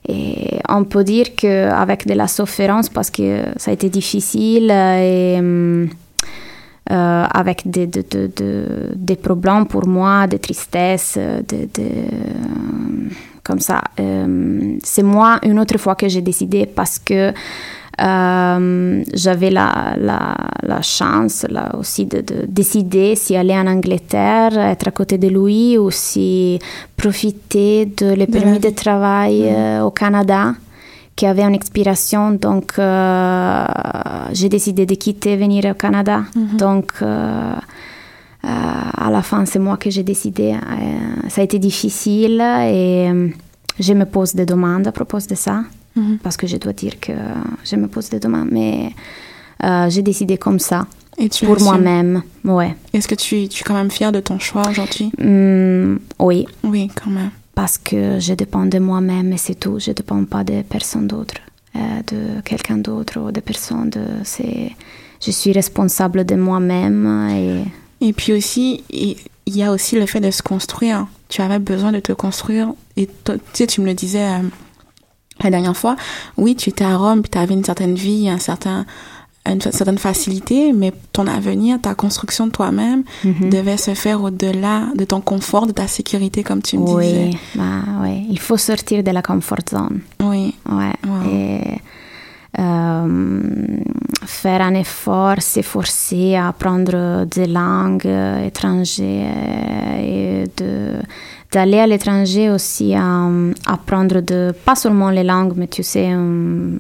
Et 0.08 0.60
on 0.70 0.84
peut 0.86 1.04
dire 1.04 1.36
qu'avec 1.36 2.06
de 2.08 2.14
la 2.14 2.28
souffrance, 2.28 2.90
parce 2.90 3.10
que 3.10 3.44
ça 3.58 3.72
a 3.72 3.74
été 3.74 3.90
difficile 3.90 4.70
et 4.72 5.38
hum, 5.40 5.90
euh, 6.92 7.26
avec 7.42 7.64
des, 7.66 7.88
de- 7.88 8.04
de- 8.12 8.32
de- 8.36 8.92
des 8.96 9.16
problèmes 9.16 9.66
pour 9.66 9.88
moi, 9.88 10.28
des 10.28 10.38
tristesses, 10.40 11.18
de, 11.18 11.58
de- 11.76 13.10
comme 13.46 13.60
ça. 13.60 13.82
Euh, 14.00 14.78
c'est 14.84 15.04
moi, 15.04 15.40
une 15.44 15.60
autre 15.60 15.78
fois 15.78 15.96
que 15.96 16.08
j'ai 16.10 16.22
décidé 16.22 16.66
parce 16.66 17.00
que 17.00 17.32
euh, 18.02 19.04
j'avais 19.14 19.52
la, 19.52 19.96
la, 19.98 20.36
la 20.64 20.82
chance 20.82 21.46
là, 21.50 21.74
aussi 21.80 22.06
de, 22.06 22.20
de 22.20 22.46
décider 22.48 23.16
si 23.16 23.38
aller 23.38 23.54
en 23.54 23.68
Angleterre, 23.68 24.58
être 24.58 24.88
à 24.90 24.92
côté 24.92 25.18
de 25.18 25.30
lui 25.30 25.78
ou 25.78 25.92
si 25.92 26.60
profiter 26.98 27.86
de 27.86 28.14
les 28.14 28.28
permis 28.28 28.60
de 28.60 28.72
travail 28.72 29.44
euh, 29.46 29.84
au 29.84 29.92
Canada 29.92 30.56
qui 31.16 31.26
avait 31.26 31.44
une 31.44 31.56
expiration. 31.56 32.32
Donc, 32.32 32.74
euh, 32.78 33.66
j'ai 34.34 34.50
décidé 34.50 34.86
de 34.86 34.96
quitter, 34.96 35.38
venir 35.38 35.64
au 35.72 35.74
Canada. 35.74 36.24
Donc, 36.58 36.92
euh, 37.02 37.06
euh, 37.06 37.56
à 39.08 39.12
la 39.12 39.22
fin, 39.22 39.46
c'est 39.46 39.60
moi 39.60 39.78
que 39.78 39.90
j'ai 39.90 40.04
décidé. 40.04 40.54
Euh, 40.54 41.30
ça 41.30 41.42
a 41.42 41.44
été 41.44 41.60
difficile 41.60 42.40
et 42.42 43.10
euh, 43.12 43.30
je 43.80 43.94
me 43.94 44.06
pose 44.06 44.34
des 44.34 44.46
demandes 44.46 44.88
à 44.88 44.92
propos 44.92 45.20
de 45.20 45.36
ça. 45.36 45.64
Mhm. 45.96 46.18
Parce 46.24 46.38
que 46.38 46.48
je 46.48 46.58
dois 46.58 46.74
dire 46.74 47.00
que 47.00 47.14
je 47.64 47.76
me 47.76 47.88
pose 47.88 48.10
des 48.10 48.20
demandes. 48.20 48.50
Mais 48.52 48.92
euh, 49.64 49.90
j'ai 49.90 50.02
décidé 50.02 50.38
comme 50.38 50.60
ça, 50.60 50.88
Et 51.18 51.30
tu 51.30 51.46
pour 51.46 51.60
moi-même. 51.62 52.22
Ouais. 52.44 52.76
Est-ce 52.94 53.08
que 53.08 53.16
tu, 53.16 53.48
tu 53.48 53.62
es 53.62 53.64
quand 53.64 53.76
même 53.76 53.92
fière 53.92 54.12
de 54.12 54.20
ton 54.20 54.40
choix 54.40 54.64
aujourd'hui? 54.70 55.12
Hum, 55.22 56.00
oui, 56.20 56.46
Oui, 56.64 56.90
quand 56.96 57.10
même. 57.12 57.32
parce 57.54 57.78
que 57.78 58.20
je 58.20 58.34
dépends 58.34 58.66
de 58.66 58.80
moi-même 58.80 59.32
et 59.34 59.38
c'est 59.38 59.56
tout. 59.64 59.80
Je 59.80 59.92
ne 59.92 59.96
dépends 59.96 60.24
pas 60.26 60.44
de 60.44 60.62
personne 60.64 61.08
d'autre, 61.08 61.36
euh, 61.76 61.80
de 62.12 62.42
quelqu'un 62.42 62.78
d'autre 62.78 63.20
ou 63.22 63.32
de 63.32 63.40
personne. 63.40 63.90
De, 63.90 64.02
c'est, 64.24 64.72
je 65.26 65.32
suis 65.32 65.54
responsable 65.54 66.26
de 66.26 66.36
moi-même 66.36 67.30
et 67.32 67.64
Et 68.02 68.14
puis 68.14 68.34
aussi, 68.34 68.84
il 68.90 69.18
y 69.48 69.64
a 69.64 69.72
aussi 69.72 69.96
le 69.96 70.06
fait 70.06 70.20
de 70.20 70.32
se 70.32 70.42
construire. 70.44 71.08
Tu 71.30 71.42
avais 71.42 71.60
besoin 71.60 71.92
de 71.92 72.00
te 72.00 72.12
construire. 72.14 72.70
Et 72.98 73.08
tu 73.26 73.32
sais, 73.54 73.68
tu 73.68 73.82
me 73.82 73.86
le 73.86 73.94
disais 73.94 74.24
euh, 74.26 74.40
la 75.44 75.50
dernière 75.50 75.76
fois. 75.78 75.96
Oui, 76.38 76.56
tu 76.56 76.70
étais 76.70 76.84
à 76.86 76.98
Rome, 76.98 77.22
puis 77.22 77.30
tu 77.32 77.38
avais 77.38 77.54
une 77.54 77.64
certaine 77.64 77.96
vie, 77.96 78.30
un 78.30 78.38
certain, 78.40 78.86
une 79.48 79.62
certaine 79.62 79.98
facilité, 79.98 80.74
mais 80.74 80.92
ton 81.14 81.28
avenir, 81.28 81.80
ta 81.82 81.94
construction 81.96 82.48
de 82.48 82.52
toi-même 82.52 83.04
Mhm. 83.24 83.50
devait 83.50 83.78
se 83.78 83.94
faire 83.94 84.22
au-delà 84.24 84.88
de 84.96 85.06
ton 85.06 85.22
confort, 85.22 85.68
de 85.68 85.72
ta 85.72 85.88
sécurité, 85.88 86.44
comme 86.44 86.62
tu 86.62 86.78
me 86.78 86.86
disais. 86.86 87.30
oui, 87.32 87.38
bah, 87.56 87.82
oui, 88.02 88.26
il 88.30 88.40
faut 88.40 88.58
sortir 88.58 89.04
de 89.04 89.12
la 89.12 89.22
comfort 89.22 89.60
zone. 89.70 90.02
Oui. 90.22 90.56
Ouais. 90.70 90.94
Wow. 91.08 91.30
Et 91.32 91.62
faire 94.26 94.62
un 94.62 94.74
effort, 94.76 95.42
s'efforcer 95.42 96.36
à 96.36 96.48
apprendre 96.50 97.26
des 97.26 97.46
langues 97.48 98.06
euh, 98.08 98.48
étrangères 98.48 100.00
et 100.00 100.46
de 100.58 100.94
d'aller 101.52 101.80
à 101.80 101.88
l'étranger 101.88 102.50
aussi 102.50 102.94
à 102.96 103.28
euh, 103.28 103.54
apprendre 103.66 104.20
de 104.22 104.54
pas 104.66 104.76
seulement 104.76 105.10
les 105.10 105.24
langues 105.24 105.54
mais 105.56 105.68
tu 105.68 105.84
sais 105.84 106.10
euh, 106.12 106.78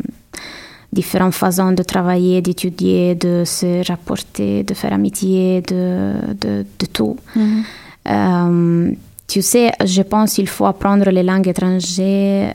différentes 0.92 1.34
façons 1.36 1.72
de 1.72 1.84
travailler 1.84 2.42
d'étudier 2.42 3.16
de 3.16 3.44
se 3.46 3.88
rapporter 3.88 4.64
de 4.64 4.74
faire 4.74 4.94
amitié 4.94 5.62
de 5.62 6.14
de, 6.42 6.66
de 6.80 6.86
tout 6.92 7.16
Mhm. 7.36 7.64
euh, 8.10 8.92
tu 9.28 9.42
sais, 9.42 9.72
je 9.84 10.04
pense 10.04 10.34
qu'il 10.36 10.48
faut 10.48 10.68
apprendre 10.68 11.10
les 11.10 11.24
langues 11.24 11.48
étrangères 11.48 12.54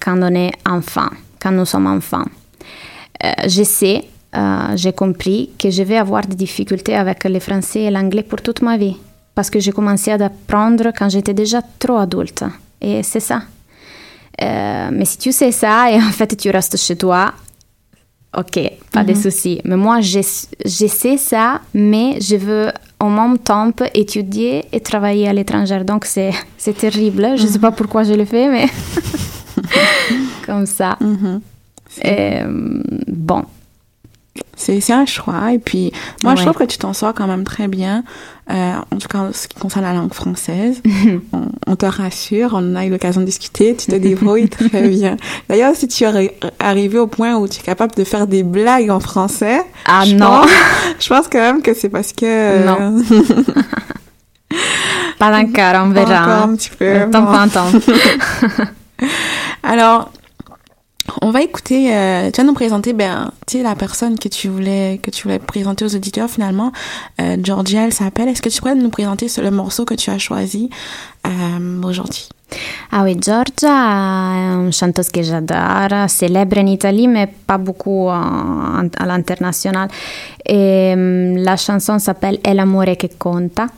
quand 0.00 0.18
on 0.22 0.34
est 0.34 0.50
enfant, 0.66 1.10
quand 1.38 1.50
nous 1.52 1.66
sommes 1.66 1.86
enfants. 1.88 2.24
Euh, 3.24 3.32
je 3.46 3.62
sais, 3.62 4.04
euh, 4.36 4.76
j'ai 4.76 4.92
compris 4.92 5.50
que 5.58 5.70
je 5.70 5.82
vais 5.82 5.96
avoir 5.96 6.26
des 6.26 6.36
difficultés 6.36 6.94
avec 6.94 7.24
le 7.24 7.40
français 7.40 7.82
et 7.82 7.90
l'anglais 7.90 8.22
pour 8.22 8.40
toute 8.40 8.62
ma 8.62 8.76
vie. 8.76 8.96
Parce 9.34 9.50
que 9.50 9.60
j'ai 9.60 9.72
commencé 9.72 10.10
à 10.10 10.24
apprendre 10.24 10.90
quand 10.96 11.08
j'étais 11.08 11.34
déjà 11.34 11.60
trop 11.78 11.96
adulte. 11.96 12.44
Et 12.80 13.02
c'est 13.02 13.20
ça. 13.20 13.42
Euh, 14.42 14.88
mais 14.92 15.04
si 15.04 15.18
tu 15.18 15.32
sais 15.32 15.52
ça 15.52 15.90
et 15.90 15.96
en 16.08 16.12
fait 16.12 16.36
tu 16.36 16.50
restes 16.50 16.76
chez 16.76 16.96
toi, 16.96 17.32
ok, 18.36 18.58
pas 18.92 19.04
de 19.04 19.14
souci. 19.14 19.60
Mais 19.64 19.76
moi, 19.76 20.00
je, 20.00 20.20
je 20.64 20.86
sais 20.86 21.16
ça, 21.16 21.60
mais 21.74 22.18
je 22.20 22.36
veux 22.36 22.72
en 23.00 23.10
même 23.10 23.38
temps 23.38 23.72
étudier 23.94 24.64
et 24.72 24.80
travailler 24.80 25.28
à 25.28 25.32
l'étranger. 25.32 25.82
Donc 25.84 26.04
c'est 26.04 26.32
terrible. 26.78 27.36
Je 27.36 27.42
ne 27.42 27.48
sais 27.48 27.58
pas 27.58 27.72
pourquoi 27.72 28.04
je 28.04 28.14
le 28.14 28.24
fais, 28.24 28.48
mais 28.48 28.66
comme 30.46 30.66
ça. 30.66 30.96
Mhm. 31.00 31.40
Bon, 33.08 33.44
C'est 34.56 34.90
un 34.92 35.06
choix. 35.06 35.52
Et 35.52 35.58
puis, 35.58 35.92
moi, 36.22 36.34
je 36.36 36.42
trouve 36.42 36.54
que 36.54 36.64
tu 36.64 36.78
t'en 36.78 36.92
sors 36.92 37.14
quand 37.14 37.26
même 37.26 37.44
très 37.44 37.68
bien. 37.68 38.04
Euh, 38.50 38.72
en 38.90 38.96
tout 38.98 39.06
cas, 39.08 39.18
en 39.18 39.32
ce 39.32 39.46
qui 39.46 39.54
concerne 39.58 39.84
la 39.84 39.92
langue 39.92 40.12
française. 40.12 40.82
on, 41.32 41.42
on 41.68 41.76
te 41.76 41.86
rassure, 41.86 42.50
on 42.54 42.74
a 42.74 42.84
eu 42.84 42.90
l'occasion 42.90 43.20
de 43.20 43.26
discuter, 43.26 43.76
tu 43.76 43.86
te 43.86 43.96
débrouilles 43.96 44.48
très 44.68 44.88
bien. 44.88 45.16
D'ailleurs, 45.48 45.74
si 45.76 45.86
tu 45.86 46.02
es 46.04 46.36
arrivé 46.58 46.98
au 46.98 47.06
point 47.06 47.36
où 47.36 47.46
tu 47.46 47.60
es 47.60 47.62
capable 47.62 47.94
de 47.94 48.02
faire 48.04 48.26
des 48.26 48.42
blagues 48.42 48.90
en 48.90 48.98
français, 49.00 49.62
ah 49.86 50.02
je 50.04 50.16
non, 50.16 50.26
pense, 50.26 50.50
je 50.98 51.08
pense 51.08 51.28
quand 51.28 51.38
même 51.38 51.62
que 51.62 51.74
c'est 51.74 51.88
parce 51.90 52.12
que... 52.12 52.24
euh, 52.24 52.66
Non. 52.66 53.02
pas 55.18 55.28
encore, 55.38 55.86
on 55.86 55.92
pas 55.92 56.04
verra. 56.04 56.22
encore 56.22 56.48
un 56.50 56.56
petit 56.56 56.70
peu. 56.70 57.08
Temps 57.12 57.22
bon. 57.22 57.48
temps. 57.48 57.70
Alors, 59.62 60.10
on 61.22 61.30
va 61.30 61.42
écouter, 61.42 61.94
euh, 61.94 62.30
tu 62.30 62.40
vas 62.40 62.46
nous 62.46 62.54
présenter, 62.54 62.92
ben, 62.92 63.30
la 63.54 63.74
personne 63.74 64.18
que 64.18 64.28
tu 64.28 64.48
voulais, 64.48 65.00
que 65.02 65.10
tu 65.10 65.24
voulais 65.24 65.38
présenter 65.38 65.84
aux 65.84 65.94
auditeurs 65.94 66.30
finalement. 66.30 66.72
Euh, 67.20 67.36
Georgia, 67.42 67.84
elle 67.84 67.92
s'appelle. 67.92 68.28
Est-ce 68.28 68.42
que 68.42 68.48
tu 68.48 68.60
pourrais 68.60 68.74
nous 68.74 68.90
présenter 68.90 69.26
le 69.42 69.50
morceau 69.50 69.84
que 69.84 69.94
tu 69.94 70.10
as 70.10 70.18
choisi 70.18 70.70
euh, 71.26 71.82
aujourd'hui? 71.82 72.28
Ah 72.90 73.04
oui, 73.04 73.16
Giorgia 73.20 73.68
è 73.70 74.54
une 74.54 74.72
chanteuse 74.72 75.08
que 75.10 75.22
j'adore, 75.22 76.08
célèbre 76.08 76.58
en 76.58 76.66
Italie, 76.66 77.06
mais 77.06 77.28
pas 77.28 77.58
beaucoup 77.58 78.08
à 78.10 79.06
l'international. 79.06 79.88
La 80.48 81.56
chanson 81.56 82.00
s'appelle 82.00 82.40
È 82.40 82.52
l'amore 82.52 82.96
che 82.96 83.10
conta. 83.16 83.68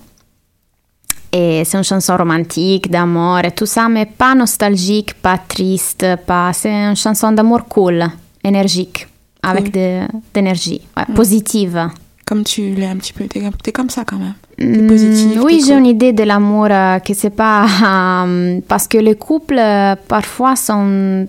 Et 1.34 1.64
c'est 1.64 1.78
une 1.78 1.84
chanson 1.84 2.14
romantique, 2.16 2.90
d'amour 2.90 3.38
et 3.42 3.50
tout 3.52 3.64
ça, 3.66 3.88
mais 3.88 4.04
pas 4.06 4.34
nostalgique, 4.34 5.14
pas 5.14 5.38
triste, 5.38 6.04
pas... 6.26 6.52
C'est 6.52 6.70
une 6.90 6.96
chanson 6.96 7.32
d'amour 7.32 7.64
cool, 7.68 8.04
énergique, 8.44 9.06
avec 9.42 9.72
de 9.72 10.00
d'énergie, 10.34 10.82
ouais, 10.96 11.06
positive. 11.14 11.88
Comme 12.26 12.44
tu 12.44 12.74
l'es 12.74 12.86
un 12.86 12.96
petit 12.96 13.12
peu, 13.14 13.24
t'es, 13.26 13.42
t'es 13.62 13.72
comme 13.72 13.88
ça 13.90 14.04
quand 14.04 14.18
même. 14.18 14.34
T'es 14.58 14.64
Mm, 14.82 14.86
positive. 14.86 15.42
oui, 15.42 15.56
t'es 15.58 15.66
j'ai 15.66 15.72
cool. 15.72 15.78
une 15.80 15.86
idée 15.86 16.12
de 16.12 16.22
l'amour 16.22 16.66
euh, 16.70 16.98
que 16.98 17.14
c'est 17.14 17.30
pas 17.30 17.64
euh, 18.26 18.60
parce 18.68 18.86
que 18.86 18.98
les 18.98 19.14
couples 19.16 19.58
euh, 19.58 19.96
parfois 20.06 20.54
sont 20.54 21.26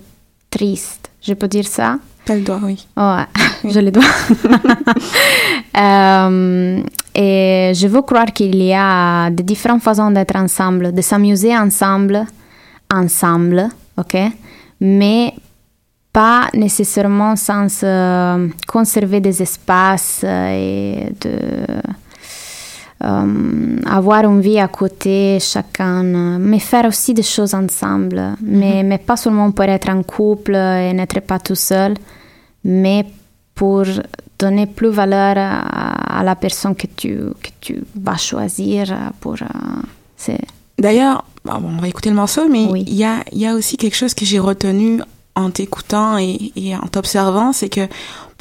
tristes. 0.50 1.10
Je 1.22 1.34
peux 1.34 1.48
dire 1.48 1.66
ça. 1.66 1.98
T'as 2.26 2.36
le 2.36 2.42
doigt, 2.42 2.60
oui. 2.64 2.86
Ouais, 2.98 3.24
je 3.72 3.80
le 3.80 3.92
dois. 3.92 4.04
Euh, 7.18 7.72
et 7.72 7.74
je 7.74 7.88
veux 7.88 8.02
croire 8.02 8.32
qu'il 8.34 8.56
y 8.56 8.74
a 8.74 9.30
de 9.30 9.44
différentes 9.44 9.82
façons 9.82 10.12
d'être 10.12 10.36
ensemble, 10.36 10.94
de 10.94 11.02
s'amuser 11.02 11.56
ensemble, 11.58 12.26
ensemble, 12.92 13.70
ok, 13.98 14.18
mais 14.80 15.34
pas 16.14 16.48
nécessairement 16.54 17.36
sans 17.36 17.68
euh, 17.84 18.48
conserver 18.68 19.20
des 19.20 19.42
espaces 19.42 20.22
euh, 20.24 20.50
et 20.52 21.14
de 21.20 21.40
euh, 23.04 23.78
avoir 23.88 24.24
une 24.24 24.40
vie 24.40 24.60
à 24.60 24.68
côté, 24.68 25.40
chacun, 25.42 26.04
mais 26.40 26.60
faire 26.60 26.86
aussi 26.86 27.16
des 27.16 27.24
choses 27.24 27.56
ensemble. 27.56 28.36
mais, 28.42 28.84
mais 28.84 29.00
pas 29.00 29.18
seulement 29.18 29.52
pour 29.52 29.66
être 29.66 29.90
en 29.90 30.04
couple 30.04 30.56
et 30.56 30.94
n'être 30.94 31.20
pas 31.22 31.40
tout 31.40 31.56
seul, 31.56 31.96
mais 32.64 33.06
pour 33.56 33.84
donner 34.40 34.66
plus 34.68 34.90
valeur 34.90 35.36
à, 35.38 36.20
à 36.20 36.24
la 36.24 36.36
personne 36.36 36.76
que 36.76 36.88
tu, 36.88 37.18
que 37.42 37.50
tu 37.62 37.84
vas 37.96 38.18
choisir 38.18 39.12
pour... 39.20 39.38
c'est 40.18 40.40
D'ailleurs, 40.80 41.24
on 41.46 41.78
va 41.78 41.88
écouter 41.88 42.10
le 42.10 42.16
morceau, 42.16 42.48
mais 42.50 42.64
il 42.64 42.94
y, 42.94 43.04
a, 43.04 43.24
y 43.32 43.46
a 43.46 43.54
aussi 43.54 43.78
quelque 43.78 43.96
chose 43.96 44.14
que 44.14 44.26
j'ai 44.26 44.40
retenu 44.40 45.02
en 45.36 45.50
t'écoutant 45.50 46.18
et, 46.18 46.52
et, 46.56 46.76
en 46.76 46.88
t'observant, 46.88 47.54
c'est 47.54 47.70
que 47.70 47.88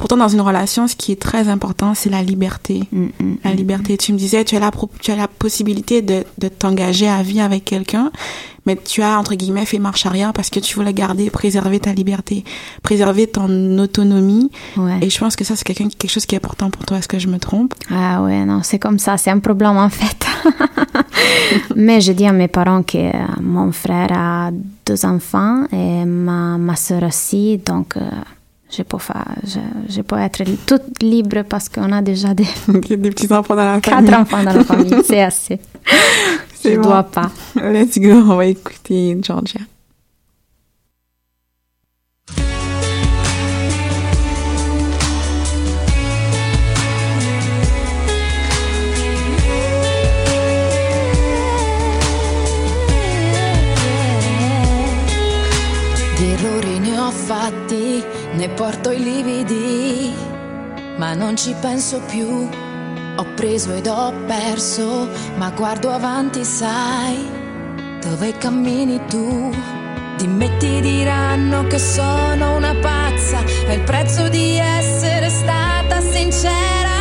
pourtant 0.03 0.17
dans 0.17 0.27
une 0.27 0.41
relation, 0.41 0.89
ce 0.89 0.97
qui 0.97 1.13
est 1.13 1.21
très 1.21 1.47
important, 1.47 1.93
c'est 1.93 2.09
la 2.09 2.21
liberté. 2.21 2.89
Mm, 2.91 3.05
mm, 3.05 3.37
la 3.45 3.51
mm, 3.51 3.55
liberté. 3.55 3.97
Tu 3.97 4.11
me 4.11 4.17
disais, 4.17 4.43
tu 4.43 4.57
as 4.57 4.59
la, 4.59 4.69
tu 4.99 5.11
as 5.11 5.15
la 5.15 5.29
possibilité 5.29 6.01
de, 6.01 6.25
de 6.39 6.49
t'engager 6.49 7.07
à 7.07 7.23
vie 7.23 7.39
avec 7.39 7.63
quelqu'un, 7.63 8.11
mais 8.65 8.75
tu 8.75 9.01
as, 9.01 9.17
entre 9.17 9.35
guillemets, 9.35 9.65
fait 9.65 9.79
marche 9.79 10.05
arrière 10.05 10.33
parce 10.33 10.49
que 10.49 10.59
tu 10.59 10.75
voulais 10.75 10.91
garder, 10.91 11.29
préserver 11.29 11.79
ta 11.79 11.93
liberté, 11.93 12.43
préserver 12.81 13.27
ton 13.27 13.77
autonomie. 13.77 14.51
Ouais. 14.75 14.99
Et 15.01 15.09
je 15.09 15.17
pense 15.17 15.37
que 15.37 15.45
ça, 15.45 15.55
c'est 15.55 15.63
quelque, 15.63 15.95
quelque 15.95 16.11
chose 16.11 16.25
qui 16.25 16.35
est 16.35 16.37
important 16.37 16.69
pour 16.69 16.83
toi. 16.83 16.97
Est-ce 16.97 17.07
que 17.07 17.19
je 17.19 17.29
me 17.29 17.39
trompe? 17.39 17.73
Ah 17.89 18.21
ouais, 18.23 18.43
non, 18.43 18.59
c'est 18.61 18.79
comme 18.79 18.99
ça. 18.99 19.15
C'est 19.15 19.31
un 19.31 19.39
problème, 19.39 19.77
en 19.77 19.89
fait. 19.89 20.25
mais 21.77 22.01
je 22.01 22.11
dis 22.11 22.25
à 22.25 22.33
mes 22.33 22.49
parents 22.49 22.83
que 22.83 22.97
euh, 22.97 23.11
mon 23.41 23.71
frère 23.71 24.09
a 24.11 24.51
deux 24.85 25.05
enfants 25.05 25.63
et 25.71 26.03
ma, 26.03 26.57
ma 26.57 26.75
soeur 26.75 27.03
aussi, 27.03 27.57
donc... 27.65 27.95
Euh, 27.95 28.01
je 28.75 28.83
peux, 28.83 28.97
faire, 28.97 29.35
je, 29.43 29.59
je, 29.89 30.01
peux 30.01 30.17
être 30.17 30.43
toute 30.65 31.01
libre 31.01 31.43
parce 31.47 31.69
qu'on 31.69 31.91
a 31.91 32.01
déjà 32.01 32.33
des, 32.33 32.47
des 32.67 33.09
petits 33.11 33.31
enfants 33.31 33.55
dans 33.55 33.63
la 33.63 33.81
famille. 33.81 34.09
Quatre 34.09 34.21
enfants 34.21 34.43
dans 34.43 34.53
la 34.53 34.63
famille, 34.63 35.03
c'est 35.05 35.21
assez. 35.21 35.59
je 36.63 36.69
ne 36.69 36.75
bon. 36.77 36.81
dois 36.83 37.03
pas. 37.03 37.29
Let's 37.55 37.99
go, 37.99 38.11
on 38.11 38.35
va 38.35 38.45
écouter 38.45 39.17
Georgia. 39.21 39.61
Fatti, 57.43 58.01
ne 58.35 58.49
porto 58.49 58.91
i 58.91 59.03
lividi, 59.03 60.13
ma 60.95 61.13
non 61.13 61.35
ci 61.35 61.53
penso 61.59 61.99
più. 62.07 62.47
Ho 63.15 63.25
preso 63.35 63.73
ed 63.73 63.87
ho 63.87 64.13
perso, 64.25 65.09
ma 65.35 65.49
guardo 65.49 65.91
avanti, 65.91 66.45
sai, 66.45 67.27
dove 68.01 68.37
cammini 68.37 69.05
tu. 69.07 69.51
Di 70.17 70.27
me 70.27 70.55
ti 70.57 70.79
diranno 70.79 71.67
che 71.67 71.79
sono 71.79 72.55
una 72.55 72.75
pazza, 72.75 73.39
è 73.67 73.73
il 73.73 73.81
prezzo 73.81 74.29
di 74.29 74.57
essere 74.57 75.29
stata 75.29 75.99
sincera. 75.99 76.92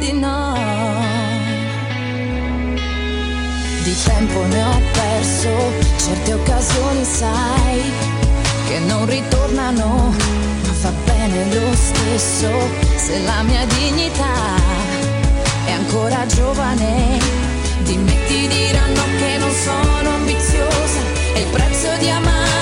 Di 0.00 0.12
no. 0.12 0.56
Di 3.84 3.94
tempo 4.04 4.44
ne 4.46 4.62
ho 4.62 4.80
perso, 4.92 5.50
certe 5.98 6.32
occasioni 6.32 7.04
sai 7.04 7.82
che 8.66 8.78
non 8.80 9.06
ritornano, 9.06 10.14
ma 10.64 10.72
va 10.82 10.92
bene 11.04 11.54
lo 11.54 11.74
stesso 11.74 12.50
se 12.96 13.20
la 13.22 13.42
mia 13.42 13.64
dignità 13.66 14.34
è 15.66 15.72
ancora 15.72 16.26
giovane. 16.26 17.18
Di 17.82 17.96
me 17.96 18.16
ti 18.26 18.48
diranno 18.48 19.02
che 19.18 19.36
non 19.38 19.50
sono 19.50 20.14
ambiziosa, 20.14 21.00
è 21.34 21.38
il 21.38 21.46
prezzo 21.46 21.88
di 21.98 22.08
amare 22.08 22.59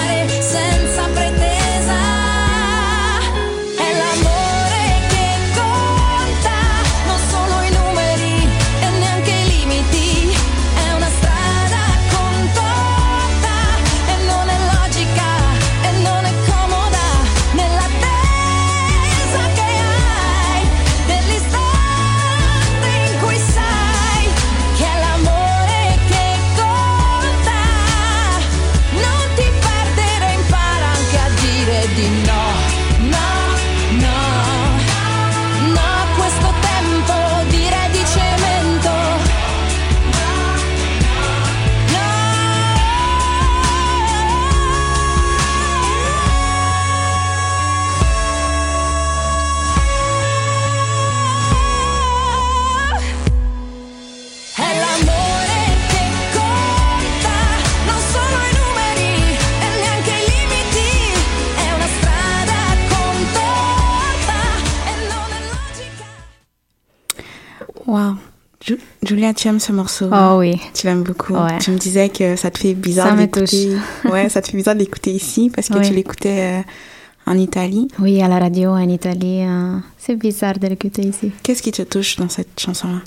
Tu 69.34 69.48
aimes 69.48 69.60
ce 69.60 69.72
morceau 69.72 70.08
Oh 70.12 70.36
oui. 70.38 70.60
Tu 70.74 70.86
l'aimes 70.86 71.02
beaucoup. 71.02 71.34
Ouais. 71.34 71.58
Tu 71.60 71.70
me 71.70 71.78
disais 71.78 72.08
que 72.08 72.36
ça 72.36 72.50
te 72.50 72.58
fait 72.58 72.74
bizarre 72.74 73.14
d'écouter. 73.16 73.76
ouais, 74.04 74.28
ça 74.28 74.40
te 74.42 74.48
fait 74.50 74.56
bizarre 74.56 74.74
d'écouter 74.76 75.12
ici 75.12 75.50
parce 75.54 75.68
que 75.68 75.78
Oui. 75.78 75.86
tu 75.88 75.94
l'écoutais 75.94 76.60
euh, 76.60 77.30
en 77.30 77.36
Italie. 77.38 77.88
Oui, 77.98 78.22
à 78.22 78.28
la 78.28 78.38
radio 78.38 78.70
en 78.70 78.88
Italie, 78.88 79.42
euh, 79.44 79.76
c'est 79.98 80.16
bizarre 80.16 80.58
de 80.58 80.66
l'écouter 80.66 81.02
ici. 81.02 81.30
Qu'est-ce 81.42 81.62
qui 81.62 81.72
te 81.72 81.82
touche 81.82 82.16
dans 82.16 82.28
cette 82.28 82.58
chanson-là? 82.58 83.00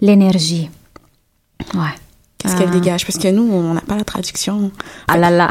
L'énergie. 0.00 0.70
Ouais. 1.74 1.80
Qu'est-ce 2.38 2.54
Ah. 2.54 2.58
qu'elle 2.58 2.70
dégage? 2.70 3.06
Parce 3.06 3.18
que 3.18 3.28
nous, 3.28 3.50
on 3.50 3.74
n'a 3.74 3.80
pas 3.80 3.96
la 3.96 4.04
traduction. 4.04 4.70
Ah 5.08 5.16
là 5.16 5.30
là. 5.30 5.48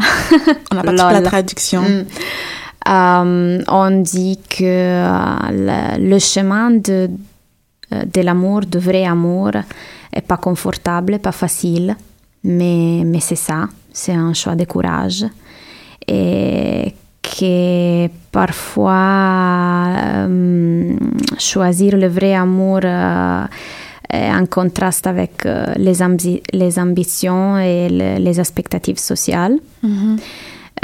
On 0.71 0.75
n'a 0.75 0.83
pas 0.83 0.91
toute 0.91 0.99
la 1.11 1.21
traduction. 1.21 1.81
Mm. 1.81 2.05
Euh, 2.87 3.63
on 3.67 4.01
dit 4.01 4.39
que 4.47 4.63
euh, 4.63 5.35
le, 5.97 6.07
le 6.09 6.19
chemin 6.19 6.69
de, 6.69 7.09
euh, 7.91 8.03
de 8.13 8.21
l'amour, 8.21 8.61
de 8.61 8.77
vrai 8.77 9.03
amour, 9.05 9.49
est 10.15 10.21
pas 10.27 10.37
confortable, 10.37 11.19
pas 11.19 11.31
facile, 11.33 11.95
mais, 12.43 13.03
mais 13.05 13.19
c'est 13.19 13.35
ça, 13.35 13.67
c'est 13.91 14.13
un 14.13 14.33
choix 14.33 14.55
de 14.55 14.65
courage. 14.65 15.25
Et 16.07 16.93
que 17.21 18.07
parfois 18.31 19.87
euh, 19.97 20.95
choisir 21.39 21.97
le 21.97 22.07
vrai 22.07 22.35
amour 22.35 22.81
euh, 22.83 23.43
est 24.09 24.29
en 24.31 24.45
contraste 24.45 25.07
avec 25.07 25.45
euh, 25.45 25.65
les, 25.77 26.01
ambi- 26.01 26.41
les 26.53 26.77
ambitions 26.77 27.57
et 27.57 27.89
le- 27.89 28.19
les 28.23 28.39
expectatives 28.39 28.99
sociales. 28.99 29.57
Mhm. 29.83 30.17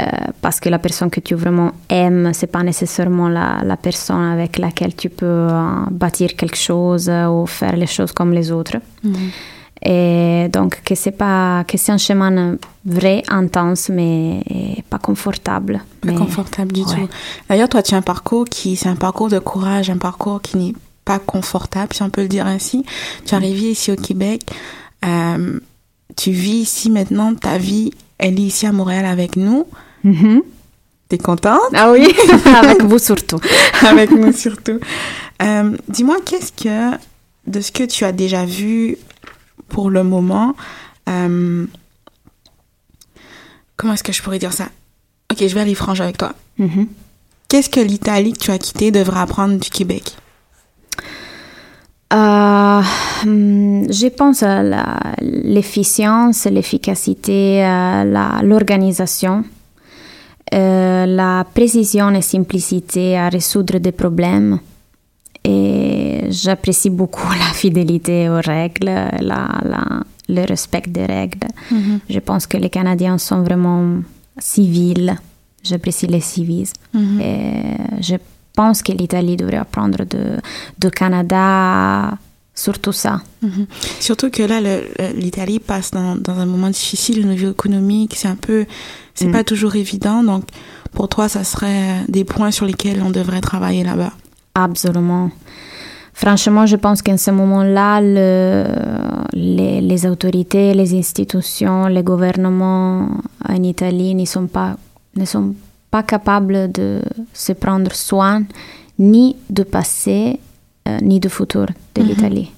Euh, 0.00 0.06
parce 0.40 0.58
que 0.58 0.68
la 0.68 0.78
personne 0.78 1.10
que 1.10 1.20
tu 1.20 1.34
vraiment 1.34 1.72
aimes, 1.88 2.30
c'est 2.32 2.46
pas 2.46 2.62
nécessairement 2.62 3.28
la, 3.28 3.60
la 3.62 3.76
personne 3.76 4.32
avec 4.32 4.58
laquelle 4.58 4.94
tu 4.96 5.10
peux 5.10 5.26
euh, 5.26 5.84
bâtir 5.90 6.34
quelque 6.34 6.56
chose 6.56 7.08
euh, 7.10 7.28
ou 7.28 7.46
faire 7.46 7.76
les 7.76 7.86
choses 7.86 8.12
comme 8.12 8.32
les 8.32 8.50
autres. 8.50 8.78
Mhm. 9.04 9.30
Et 9.84 10.48
donc 10.52 10.80
que 10.84 10.94
c'est 10.94 11.10
pas 11.10 11.64
que 11.64 11.76
c'est 11.76 11.92
un 11.92 11.98
chemin 11.98 12.56
vrai, 12.86 13.22
intense, 13.28 13.88
mais 13.88 14.42
pas 14.88 14.98
confortable. 14.98 15.82
Pas 16.00 16.08
mais, 16.08 16.14
confortable 16.14 16.72
du 16.72 16.82
ouais. 16.82 16.86
tout. 16.86 17.08
D'ailleurs, 17.48 17.68
toi, 17.68 17.82
tu 17.82 17.94
as 17.94 17.98
un 17.98 18.02
parcours 18.02 18.44
qui, 18.44 18.76
c'est 18.76 18.88
un 18.88 18.96
parcours 18.96 19.28
de 19.28 19.40
courage, 19.40 19.90
un 19.90 19.98
parcours 19.98 20.40
qui 20.40 20.56
n'est 20.56 20.74
pas 21.04 21.18
confortable, 21.18 21.92
si 21.94 22.02
on 22.02 22.10
peut 22.10 22.22
le 22.22 22.28
dire 22.28 22.46
ainsi. 22.46 22.84
Tu 23.24 23.32
es 23.32 23.36
arrivé 23.36 23.70
ici 23.72 23.90
au 23.90 23.96
Québec. 23.96 24.42
Euh, 25.04 25.58
tu 26.16 26.30
vis 26.30 26.62
ici 26.62 26.90
maintenant. 26.90 27.34
Ta 27.34 27.58
vie, 27.58 27.92
elle 28.22 28.38
est 28.38 28.44
ici 28.44 28.66
à 28.66 28.72
Montréal 28.72 29.04
avec 29.04 29.36
nous. 29.36 29.66
Mhm. 30.04 30.42
T'es 31.08 31.18
contente? 31.18 31.60
Ah 31.74 31.90
oui, 31.90 32.08
avec 32.56 32.82
vous 32.84 32.98
surtout. 32.98 33.40
avec 33.82 34.10
nous 34.12 34.32
surtout. 34.32 34.78
Euh, 35.42 35.76
Dis-moi, 35.88 36.16
qu'est-ce 36.24 36.52
que, 36.52 36.96
de 37.46 37.60
ce 37.60 37.72
que 37.72 37.82
tu 37.82 38.04
as 38.04 38.12
déjà 38.12 38.46
vu 38.46 38.96
pour 39.68 39.90
le 39.90 40.04
moment, 40.04 40.54
euh, 41.08 41.66
comment 43.76 43.92
est-ce 43.94 44.04
que 44.04 44.12
je 44.12 44.22
pourrais 44.22 44.38
dire 44.38 44.52
ça? 44.52 44.68
Ok, 45.30 45.38
je 45.40 45.54
vais 45.54 45.60
aller 45.60 45.74
franche 45.74 46.00
avec 46.00 46.16
toi. 46.16 46.32
Mhm. 46.58 46.86
Qu'est-ce 47.48 47.68
que 47.68 47.80
l'Italie 47.80 48.32
que 48.32 48.38
tu 48.38 48.50
as 48.52 48.58
quittée 48.58 48.90
devrait 48.92 49.20
apprendre 49.20 49.58
du 49.58 49.68
Québec? 49.68 50.16
Euh, 52.12 52.82
hum, 53.24 53.86
je 53.90 54.08
pense 54.08 54.42
à 54.42 54.62
l'efficience, 55.22 56.44
l'efficacité, 56.46 57.64
euh, 57.64 58.04
la- 58.04 58.40
l'organisation, 58.42 59.44
euh, 60.52 61.06
la 61.06 61.44
précision 61.54 62.10
et 62.10 62.20
simplicité 62.20 63.16
à 63.16 63.28
résoudre 63.30 63.78
des 63.78 63.92
problèmes. 63.92 64.58
Et 65.44 66.26
j'apprécie 66.28 66.90
beaucoup 66.90 67.28
la 67.46 67.52
fidélité 67.54 68.28
aux 68.28 68.40
règles, 68.44 68.86
la- 69.20 69.60
la- 69.64 70.02
le 70.28 70.44
respect 70.46 70.82
des 70.88 71.06
règles. 71.06 71.48
Je 72.08 72.18
pense 72.20 72.46
que 72.46 72.58
les 72.58 72.70
Canadiens 72.70 73.18
sont 73.18 73.42
vraiment 73.42 74.00
civils. 74.38 75.16
J'apprécie 75.64 76.06
les 76.08 76.20
civisme. 76.20 76.74
Et 77.20 78.02
je 78.02 78.16
pense 78.54 78.82
que 78.82 78.92
l'Italie 78.92 79.36
devrait 79.36 79.56
apprendre 79.56 80.04
de, 80.04 80.38
de 80.78 80.88
Canada 80.88 82.16
surtout 82.54 82.92
ça. 82.92 83.22
Mhm. 83.40 83.66
Surtout 83.98 84.30
que 84.30 84.42
là, 84.42 84.60
l'Italie 85.14 85.58
passe 85.58 85.90
dans, 85.90 86.16
dans 86.16 86.38
un 86.38 86.44
moment 86.46 86.68
difficile 86.68 87.24
au 87.24 87.28
niveau 87.28 87.50
économique. 87.52 88.14
C'est 88.14 88.28
un 88.28 88.36
peu, 88.36 88.66
c'est 89.14 89.26
Mm. 89.28 89.32
pas 89.32 89.42
toujours 89.44 89.74
évident. 89.74 90.22
Donc, 90.22 90.44
pour 90.92 91.08
toi, 91.08 91.28
ça 91.30 91.44
serait 91.44 92.02
des 92.08 92.24
points 92.24 92.50
sur 92.50 92.66
lesquels 92.66 93.02
on 93.02 93.10
devrait 93.10 93.40
travailler 93.40 93.84
là-bas. 93.84 94.12
Absolument. 94.54 95.30
Franchement, 96.12 96.66
je 96.66 96.76
pense 96.76 97.00
qu'en 97.00 97.16
ce 97.16 97.30
moment-là, 97.30 98.00
le- 98.02 98.66
les, 99.32 99.80
les 99.80 100.06
autorités, 100.06 100.74
les 100.74 100.94
institutions, 100.94 101.86
les 101.86 102.02
gouvernements 102.02 103.08
en 103.48 103.62
Italie 103.62 104.14
ne 104.14 104.26
sont 104.26 104.46
pas, 104.46 104.76
ne 105.16 105.24
sont 105.24 105.54
pas 105.92 106.02
capables 106.02 106.72
de 106.72 107.02
se 107.34 107.52
prendre 107.52 107.92
soin 107.94 108.42
ni 108.98 109.36
du 109.50 109.64
passé, 109.64 110.40
euh, 110.88 110.98
ni 111.02 111.20
du 111.20 111.28
futur 111.28 111.66
de 111.94 112.02
l'Italie. 112.02 112.50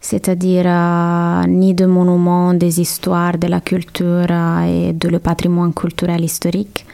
C'est-à-dire 0.00 0.64
euh, 0.66 1.46
ni 1.46 1.74
de 1.74 1.86
monuments, 1.86 2.54
des 2.54 2.80
histoires, 2.80 3.38
de 3.38 3.46
la 3.46 3.60
culture 3.60 4.26
euh, 4.28 4.88
et 4.88 4.92
de 4.92 5.08
le 5.08 5.20
patrimoine 5.20 5.72
culturel 5.72 6.24
historique. 6.24 6.84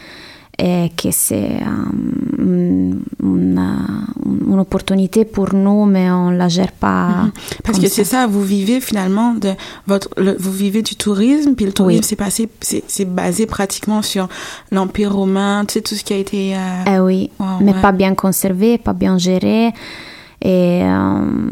Et 0.61 0.91
que 0.97 1.11
c'est 1.13 1.53
euh, 1.63 2.39
une, 2.39 3.01
une- 3.23 4.59
opportunité 4.59 5.25
pour 5.25 5.55
nous, 5.55 5.85
mais 5.85 6.11
on 6.11 6.33
ne 6.33 6.37
la 6.37 6.49
gère 6.49 6.73
pas. 6.73 7.29
Parce 7.63 7.79
comme 7.79 7.85
que 7.87 7.89
c'est 7.91 8.03
ça, 8.03 8.27
vous 8.27 8.43
vivez 8.43 8.81
finalement 8.81 9.35
de 9.35 9.51
votre, 9.87 10.09
le- 10.17 10.37
vous 10.37 10.51
vivez 10.51 10.83
du 10.83 10.97
tourisme, 10.97 11.55
puis 11.55 11.65
le 11.65 11.73
tourisme 11.73 12.03
c'est 12.03 12.17
passé, 12.17 12.49
c'est 12.61 13.05
basé 13.05 13.47
pratiquement 13.47 14.03
sur 14.03 14.29
l'Empire 14.73 15.15
romain, 15.15 15.65
tu 15.65 15.75
sais 15.75 15.81
tout 15.81 15.95
ce 15.95 16.03
qui 16.03 16.13
a 16.13 16.17
été. 16.17 16.57
euh, 16.57 16.85
Eh 16.97 16.99
oui, 16.99 17.31
mais 17.61 17.73
ouais. 17.73 17.81
pas 17.81 17.93
bien 17.93 18.17
conservé, 18.17 18.79
pas 18.79 18.95
bien 18.95 19.17
géré 19.17 19.69
et 20.43 20.83
euh, 20.83 21.51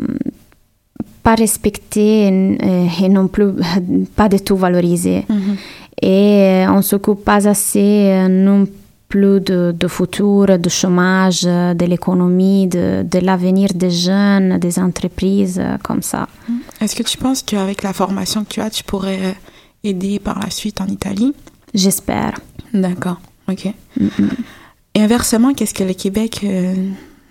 pas 1.22 1.36
respecté 1.36 2.26
et, 2.28 2.58
et 3.04 3.08
non 3.08 3.28
plus 3.28 3.50
pas 4.16 4.28
du 4.28 4.40
tout 4.40 4.56
valorisé. 4.56 5.24
mhm. 5.28 5.56
Et 6.02 6.64
on 6.68 6.82
s'occupe 6.82 7.24
pas 7.24 7.46
assez 7.48 8.10
euh, 8.10 8.28
non 8.28 8.64
plus 8.66 8.72
de, 9.14 9.74
de 9.78 9.88
futur, 9.88 10.58
de 10.58 10.68
chômage, 10.68 11.42
de 11.42 11.84
l'économie, 11.86 12.66
de, 12.66 13.02
de 13.02 13.18
l'avenir 13.18 13.70
des 13.74 13.90
jeunes, 13.90 14.58
des 14.58 14.78
entreprises 14.78 15.58
euh, 15.58 15.78
comme 15.82 16.02
ça. 16.02 16.28
Est-ce 16.80 16.94
que 16.94 17.02
tu 17.02 17.16
penses 17.16 17.42
qu'avec 17.42 17.82
la 17.82 17.92
formation 17.92 18.44
que 18.44 18.50
tu 18.50 18.60
as, 18.60 18.70
tu 18.70 18.84
pourrais 18.84 19.18
euh, 19.22 19.32
aider 19.84 20.18
par 20.18 20.38
la 20.38 20.50
suite 20.50 20.80
en 20.80 20.86
Italie? 20.86 21.34
J'espère. 21.72 22.34
D'accord, 22.74 23.20
ok. 23.48 23.66
Et 24.94 25.00
inversement, 25.00 25.54
qu'est-ce 25.54 25.74
que 25.74 25.84
le 25.84 25.94
Québec, 25.94 26.40
euh, 26.44 26.74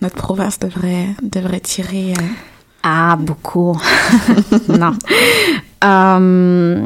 notre 0.01 0.15
province, 0.15 0.59
devrait, 0.59 1.07
devrait 1.21 1.59
tirer 1.59 2.13
euh, 2.13 2.21
Ah, 2.83 3.17
beaucoup. 3.19 3.77
non. 4.69 4.93
Euh, 5.83 6.83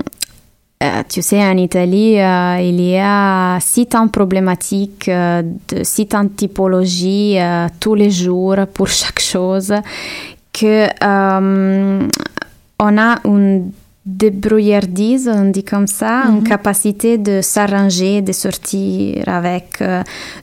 euh, 0.82 1.04
tu 1.08 1.22
sais, 1.22 1.44
en 1.44 1.58
Italie, 1.58 2.20
euh, 2.20 2.62
il 2.62 2.80
y 2.82 2.98
a 2.98 3.60
six 3.60 3.88
temps 3.88 4.08
problématiques, 4.08 5.10
euh, 5.10 5.44
de 5.68 5.84
six 5.84 6.08
temps 6.08 6.24
de 6.24 6.30
typologie 6.30 7.38
euh, 7.40 7.68
tous 7.80 7.96
les 7.96 8.12
jours 8.12 8.56
pour 8.74 8.88
chaque 9.02 9.20
chose, 9.20 9.74
que 10.54 10.88
on 12.82 12.98
a 12.98 13.20
une 13.26 13.72
débrouillardise, 14.06 15.30
on 15.32 15.50
dit 15.52 15.66
comme 15.66 15.86
ça, 15.86 16.24
une 16.30 16.44
capacité 16.44 17.18
de 17.18 17.42
s'arranger, 17.42 18.22
de 18.22 18.32
sortir 18.32 19.28
avec, 19.28 19.84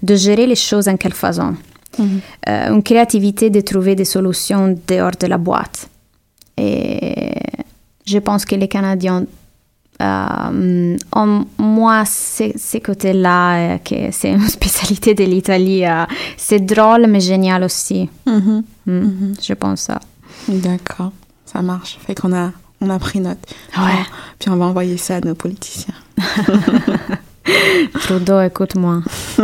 de 0.02 0.14
gérer 0.14 0.46
les 0.46 0.54
choses 0.54 0.86
en 0.86 0.96
quelle 0.96 1.14
façon. 1.14 1.54
Euh, 2.00 2.72
une 2.72 2.82
créativité 2.82 3.50
de 3.50 3.60
trouver 3.60 3.94
des 3.94 4.04
solutions 4.04 4.74
dehors 4.86 5.16
de 5.18 5.26
la 5.26 5.38
boîte. 5.38 5.88
Et 6.56 7.32
je 8.04 8.18
pense 8.18 8.44
que 8.44 8.54
les 8.54 8.68
Canadiens 8.68 9.24
euh, 10.00 10.96
ont 11.14 11.44
moins 11.58 12.04
ces, 12.04 12.54
côtés-là, 12.84 13.56
euh, 13.74 13.78
que 13.78 14.10
c'est 14.12 14.30
une 14.30 14.46
spécialité 14.48 15.14
de 15.14 15.24
l'Italie. 15.24 15.84
euh, 15.86 16.04
c'est 16.36 16.60
drôle, 16.64 17.06
mais 17.08 17.20
génial 17.20 17.64
aussi. 17.64 18.08
Mhm. 18.26 18.62
Mm, 18.86 19.34
Je 19.42 19.52
pense 19.54 19.82
ça. 19.82 20.00
D'accord, 20.48 21.12
ça 21.44 21.62
marche. 21.62 21.98
Fait 22.06 22.14
qu'on 22.14 22.32
a, 22.34 22.52
on 22.80 22.90
a 22.90 22.98
pris 22.98 23.20
note. 23.20 23.38
Ouais. 23.76 24.02
Puis, 24.38 24.50
on 24.50 24.56
va 24.56 24.66
envoyer 24.66 24.96
ça 24.98 25.16
à 25.16 25.20
nos 25.20 25.34
politiciens. 25.34 25.94
Trudeau, 28.00 28.40
écoute-moi. 28.40 29.02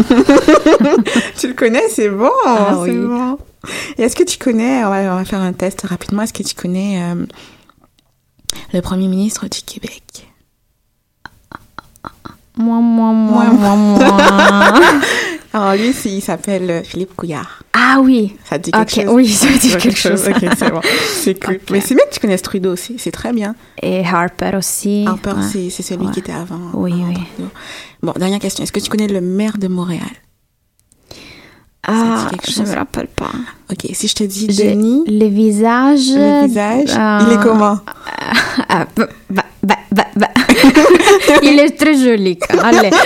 tu 1.38 1.48
le 1.48 1.54
connais, 1.54 1.88
c'est 1.88 2.08
bon. 2.10 2.30
Ah 2.44 2.72
c'est 2.84 2.90
oui. 2.90 3.06
bon. 3.06 3.38
Est-ce 3.96 4.16
que 4.16 4.24
tu 4.24 4.38
connais, 4.38 4.84
on 4.84 4.90
va, 4.90 5.12
on 5.12 5.16
va 5.16 5.24
faire 5.24 5.40
un 5.40 5.52
test 5.52 5.82
rapidement, 5.82 6.22
est-ce 6.22 6.32
que 6.32 6.42
tu 6.42 6.54
connais 6.56 7.00
euh, 7.02 7.24
le 8.72 8.80
premier 8.80 9.06
ministre 9.06 9.46
du 9.48 9.62
Québec? 9.62 10.28
Moi, 12.62 12.80
moi, 12.80 13.12
moi, 13.12 13.44
Moi, 13.44 13.76
moi. 13.76 14.80
Alors 15.54 15.74
lui, 15.74 15.92
il 16.06 16.22
s'appelle 16.22 16.70
euh, 16.70 16.82
Philippe 16.82 17.14
Couillard. 17.14 17.62
ah 17.74 17.98
oui. 18.02 18.34
Ça 18.48 18.58
te 18.58 18.64
dit 18.64 18.70
quelque 18.70 18.82
Ok, 19.00 19.04
chose 19.04 19.14
oui, 19.14 19.28
ça 19.28 19.46
Ça 19.48 19.76
quelque 19.78 19.98
chose. 19.98 20.24
Ok, 20.28 20.48
c'est 20.56 20.70
bon. 20.70 20.80
C'est 21.22 21.44
cool. 21.44 21.54
Ok. 21.56 21.70
Mais 21.70 21.80
c'est 21.82 21.94
bien 21.94 22.04
que 22.08 22.14
tu 22.14 22.20
connaisses 22.20 22.40
Trudeau 22.40 22.72
aussi, 22.72 22.94
c'est 22.98 23.10
très 23.10 23.32
bien. 23.34 23.54
Et 23.82 24.02
Harper 24.02 24.52
aussi. 24.56 25.04
Harper, 25.06 25.32
ouais. 25.32 25.42
c'est 25.70 25.82
celui 25.82 26.06
Ouais. 26.06 26.12
qui 26.12 26.20
était 26.20 26.32
avant. 26.32 26.58
Oui, 26.72 26.92
avant 26.94 27.04
oui. 27.06 27.14
Trudeau. 27.36 27.50
Bon, 28.02 28.12
dernière 28.16 28.38
question. 28.40 28.64
Est-ce 28.64 28.72
que 28.72 28.80
tu 28.80 28.88
connais 28.88 29.08
le 29.08 29.20
maire 29.20 29.58
de 29.58 29.68
Montréal? 29.68 30.08
Ah, 31.86 32.28
dit 32.30 32.38
je 32.48 32.62
chose 32.62 32.70
me 32.70 32.76
rappelle 32.76 33.08
pas. 33.08 33.32
Ok, 33.70 33.86
si 33.92 34.06
je 34.08 34.14
te 34.14 34.22
dis 34.24 34.46
Denis, 34.46 35.02
Le 35.08 35.26
visage. 35.26 36.10
le 36.14 36.46
visage, 36.46 36.90
euh, 36.96 37.18
il 37.26 37.32
est 37.34 37.42
comment? 37.42 37.78
Ah, 38.68 38.86
bah, 39.30 39.41
bah, 39.62 39.76
bah, 39.92 40.06
bah, 40.16 40.28
il 41.42 41.58
est 41.58 41.76
très 41.78 41.94
joli. 41.96 42.38
Allez. 42.62 42.90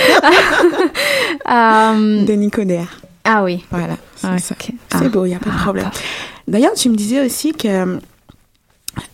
Euh, 1.49 2.25
Denis 2.25 2.51
Coderre. 2.51 2.99
ah 3.23 3.43
oui. 3.43 3.63
Voilà, 3.71 3.95
c'est 4.15 4.55
Ah. 4.93 4.99
beau, 5.09 5.25
il 5.25 5.29
n'y 5.29 5.35
a 5.35 5.39
pas 5.39 5.49
de 5.49 5.55
Ah, 5.57 5.63
problème. 5.63 5.89
D'ailleurs, 6.47 6.73
tu 6.73 6.89
me 6.89 6.95
disais 6.95 7.25
aussi 7.25 7.53
que 7.53 7.99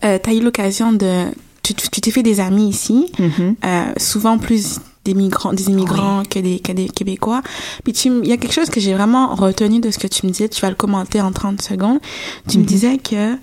tu 0.02 0.06
as 0.06 0.32
eu 0.34 0.40
l'occasion 0.40 0.92
de... 0.92 1.26
Tu 1.62 1.74
t'es 1.74 2.10
fait 2.10 2.22
des 2.22 2.40
amis 2.40 2.68
ici, 2.68 3.10
Mhm. 3.18 3.56
euh, 3.64 3.84
souvent 3.96 4.36
plus 4.38 4.80
des 5.04 5.14
migrants, 5.14 5.52
des 5.52 5.68
immigrants 5.70 6.22
que, 6.28 6.38
des, 6.38 6.58
que 6.60 6.72
des 6.72 6.88
Québécois. 6.88 7.42
Puis 7.84 7.92
il 7.92 8.26
y 8.26 8.32
a 8.32 8.36
quelque 8.36 8.52
chose 8.52 8.68
que 8.70 8.80
j'ai 8.80 8.94
vraiment 8.94 9.34
retenu 9.34 9.80
de 9.80 9.90
ce 9.90 9.98
que 9.98 10.06
tu 10.06 10.26
me 10.26 10.30
disais, 10.32 10.48
tu 10.48 10.60
vas 10.60 10.68
le 10.70 10.76
commenter 10.76 11.20
en 11.20 11.32
30 11.32 11.62
secondes. 11.62 12.00
Tu 12.48 12.58
me 12.58 12.64
disais 12.64 12.98
que 12.98 13.34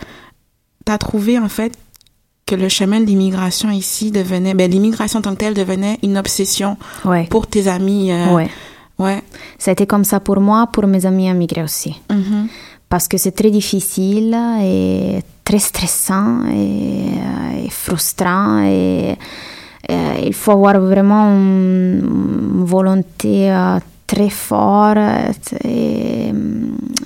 tu 0.86 0.92
as 0.92 0.98
trouvé 0.98 1.40
en 1.40 1.50
fait 1.50 1.74
que 2.52 2.56
le 2.56 2.70
chemin 2.70 3.00
de 3.00 3.06
l'immigration 3.06 3.70
ici 3.72 4.12
devenait, 4.12 4.54
ben 4.54 4.70
l'immigration 4.70 5.20
en 5.20 5.22
tant 5.22 5.32
que 5.36 5.42
telle 5.44 5.54
devenait 5.54 5.98
une 6.04 6.18
obsession 6.18 6.72
Ouais. 7.06 7.26
pour 7.30 7.48
tes 7.48 7.68
amis. 7.78 8.12
euh, 8.12 8.34
ouais. 8.36 8.50
Ouais. 9.00 9.20
Ça 9.58 9.72
a 9.72 9.74
été 9.74 9.86
comme 9.88 10.04
ça 10.12 10.20
pour 10.20 10.40
moi, 10.42 10.68
pour 10.74 10.86
mes 10.86 11.06
amis 11.06 11.28
immigrés 11.30 11.64
aussi. 11.64 11.94
Mhm. 12.12 12.48
Parce 12.90 13.08
que 13.08 13.18
c'est 13.18 13.32
très 13.42 13.52
difficile 13.52 14.36
et 14.62 15.20
très 15.48 15.60
stressant 15.60 16.32
et, 16.52 17.14
euh, 17.28 17.66
et 17.66 17.70
frustrant. 17.70 18.64
Et, 18.66 19.16
et 19.90 20.28
il 20.30 20.34
faut 20.34 20.52
avoir 20.52 20.78
vraiment 20.80 21.24
une, 21.34 22.66
volonté 22.76 23.50
euh, 23.52 23.80
très 24.06 24.30
forte 24.30 25.48
et, 25.64 26.30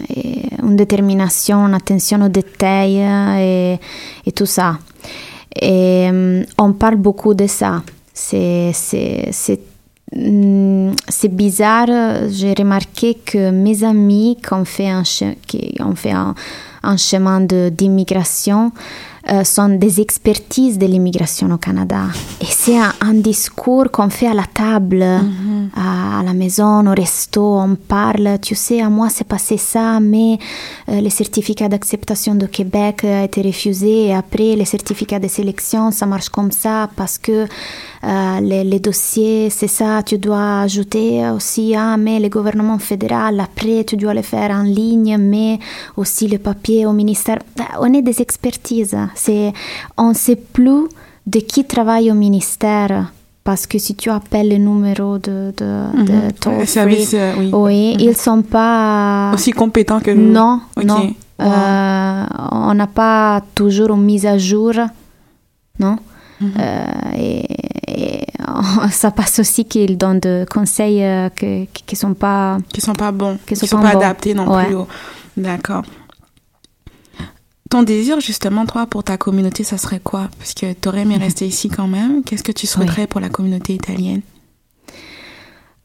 et 0.09 0.41
une 0.67 0.75
détermination, 0.75 1.57
une 1.67 1.75
attention 1.75 2.19
aux 2.25 2.29
détails 2.41 2.99
et, 3.39 3.79
et 4.27 4.31
tout 4.31 4.47
ça. 4.57 4.69
Et 5.61 6.09
on 6.57 6.73
parle 6.73 6.95
beaucoup 6.95 7.33
de 7.33 7.47
ça. 7.47 7.81
C'est, 8.13 8.71
c'est, 8.73 9.59
bizarre. 11.29 11.87
J'ai 12.29 12.53
remarqué 12.53 13.15
que 13.25 13.51
mes 13.51 13.83
amis 13.83 14.37
qui 14.41 14.53
ont 14.53 14.65
fait 14.65 14.89
un, 14.89 15.03
qui 15.03 15.75
ont 15.79 15.95
fait 15.95 16.11
un, 16.11 16.35
un 16.83 16.97
chemin 16.97 17.41
d'immigration 17.41 18.71
euh, 19.31 19.43
sont 19.43 19.69
des 19.69 20.01
expertises 20.01 20.77
de 20.77 20.85
l'immigration 20.85 21.49
au 21.51 21.57
Canada. 21.57 22.03
Et 22.41 22.45
c'est 22.49 22.77
un, 22.77 22.93
un 23.01 23.13
discours 23.15 23.89
qu'on 23.91 24.09
fait 24.09 24.27
à 24.27 24.33
la 24.33 24.45
table, 24.45 25.03
Mhm. 25.03 25.69
à, 25.75 26.19
à 26.19 26.23
la 26.23 26.33
maison, 26.33 26.85
au 26.85 26.93
resto, 26.93 27.41
on 27.59 27.75
parle, 27.75 28.37
tu 28.41 28.55
sais, 28.55 28.81
à 28.81 28.89
moi 28.89 29.09
c'est 29.09 29.27
passé 29.27 29.57
ça, 29.57 29.99
mais 29.99 30.37
euh, 30.89 31.01
le 31.01 31.09
certificat 31.09 31.67
d'acceptation 31.69 32.35
de 32.35 32.45
Québec 32.45 33.03
a 33.03 33.23
été 33.23 33.41
refusé 33.41 34.07
et 34.07 34.13
après 34.13 34.55
les 34.55 34.65
certificats 34.65 35.19
de 35.19 35.27
sélection, 35.27 35.91
ça 35.91 36.05
marche 36.05 36.29
comme 36.29 36.51
ça 36.51 36.89
parce 36.95 37.17
que 37.17 37.45
euh, 38.03 38.39
les, 38.41 38.63
les 38.63 38.79
dossiers, 38.79 39.49
c'est 39.49 39.67
ça, 39.67 40.03
tu 40.03 40.17
dois 40.17 40.61
ajouter 40.61 41.27
aussi, 41.35 41.73
ah, 41.75 41.97
mais 41.97 42.19
le 42.19 42.29
gouvernement 42.29 42.77
fédéral, 42.79 43.39
après 43.39 43.83
tu 43.83 43.97
dois 43.97 44.13
le 44.13 44.21
faire 44.21 44.51
en 44.51 44.63
ligne, 44.63 45.17
mais 45.17 45.59
aussi 45.97 46.27
le 46.27 46.37
papier 46.37 46.85
au 46.85 46.93
ministère. 46.93 47.39
On 47.79 47.91
est 47.93 48.01
des 48.03 48.21
expertises. 48.21 48.95
C'est, 49.15 49.51
on 49.97 50.09
ne 50.09 50.13
sait 50.13 50.35
plus 50.35 50.87
de 51.25 51.39
qui 51.39 51.65
travaille 51.65 52.11
au 52.11 52.15
ministère. 52.15 53.11
Parce 53.43 53.67
que 53.67 53.77
si 53.77 53.93
tu 53.93 54.09
appelles 54.09 54.49
le 54.49 54.57
numéro 54.57 55.19
de, 55.19 55.53
de, 55.55 56.03
de 56.03 56.13
Mhm. 56.13 56.31
toll 56.41 56.53
Le 56.53 56.57
free, 56.59 56.67
service, 56.67 57.13
euh, 57.13 57.33
oui. 57.37 57.49
oui, 57.53 57.93
Mhm. 57.93 57.99
ils 58.09 58.15
sont 58.17 58.41
pas 58.41 59.31
Aussi 59.35 59.51
compétent 59.51 59.99
que 59.99 60.09
nous. 60.11 60.31
non, 60.31 60.61
non. 60.83 61.13
Wow. 61.37 61.45
Euh, 61.47 62.23
on 62.51 62.73
n'a 62.73 62.87
pas 62.87 63.41
toujours 63.53 63.91
une 63.91 64.01
mise 64.03 64.25
à 64.25 64.37
jour, 64.39 64.73
non? 65.79 65.97
Mhm. 66.41 66.51
Euh, 66.59 66.85
et, 67.17 67.45
et 67.87 68.25
ça 68.91 69.11
passe 69.11 69.37
aussi 69.39 69.65
qu'ils 69.65 69.95
donnent 69.97 70.19
des 70.21 70.45
conseils 70.49 71.03
euh, 71.03 71.29
qui 71.29 71.67
ne 71.91 71.95
sont 71.97 72.13
pas... 72.15 72.57
Qui 72.73 72.81
sont 72.81 72.93
pas 72.93 73.11
bons. 73.11 73.37
Qui 73.45 73.53
Qui 73.53 73.55
sont 73.57 73.67
sont 73.67 73.77
pas 73.77 73.89
pas 73.89 73.93
bons. 73.93 73.99
adaptés 73.99 74.33
non 74.33 74.47
Ouais. 74.51 74.65
plus. 74.65 74.75
D'accord. 75.37 75.83
Ton 77.69 77.81
désir, 77.81 78.19
justement, 78.19 78.65
toi, 78.65 78.85
pour 78.85 79.03
ta 79.03 79.17
communauté, 79.17 79.63
ça 79.63 79.77
serait 79.77 79.99
quoi? 79.99 80.29
Parce 80.37 80.53
que 80.53 80.73
tu 80.73 80.87
aurais 80.87 81.01
aimé 81.01 81.17
rester 81.19 81.47
ici 81.47 81.67
quand 81.69 81.87
même. 81.87 82.23
Qu'est-ce 82.23 82.43
que 82.43 82.51
tu 82.51 82.67
souhaiterais 82.67 83.07
pour 83.07 83.19
la 83.19 83.29
communauté 83.29 83.73
italienne? 83.73 84.21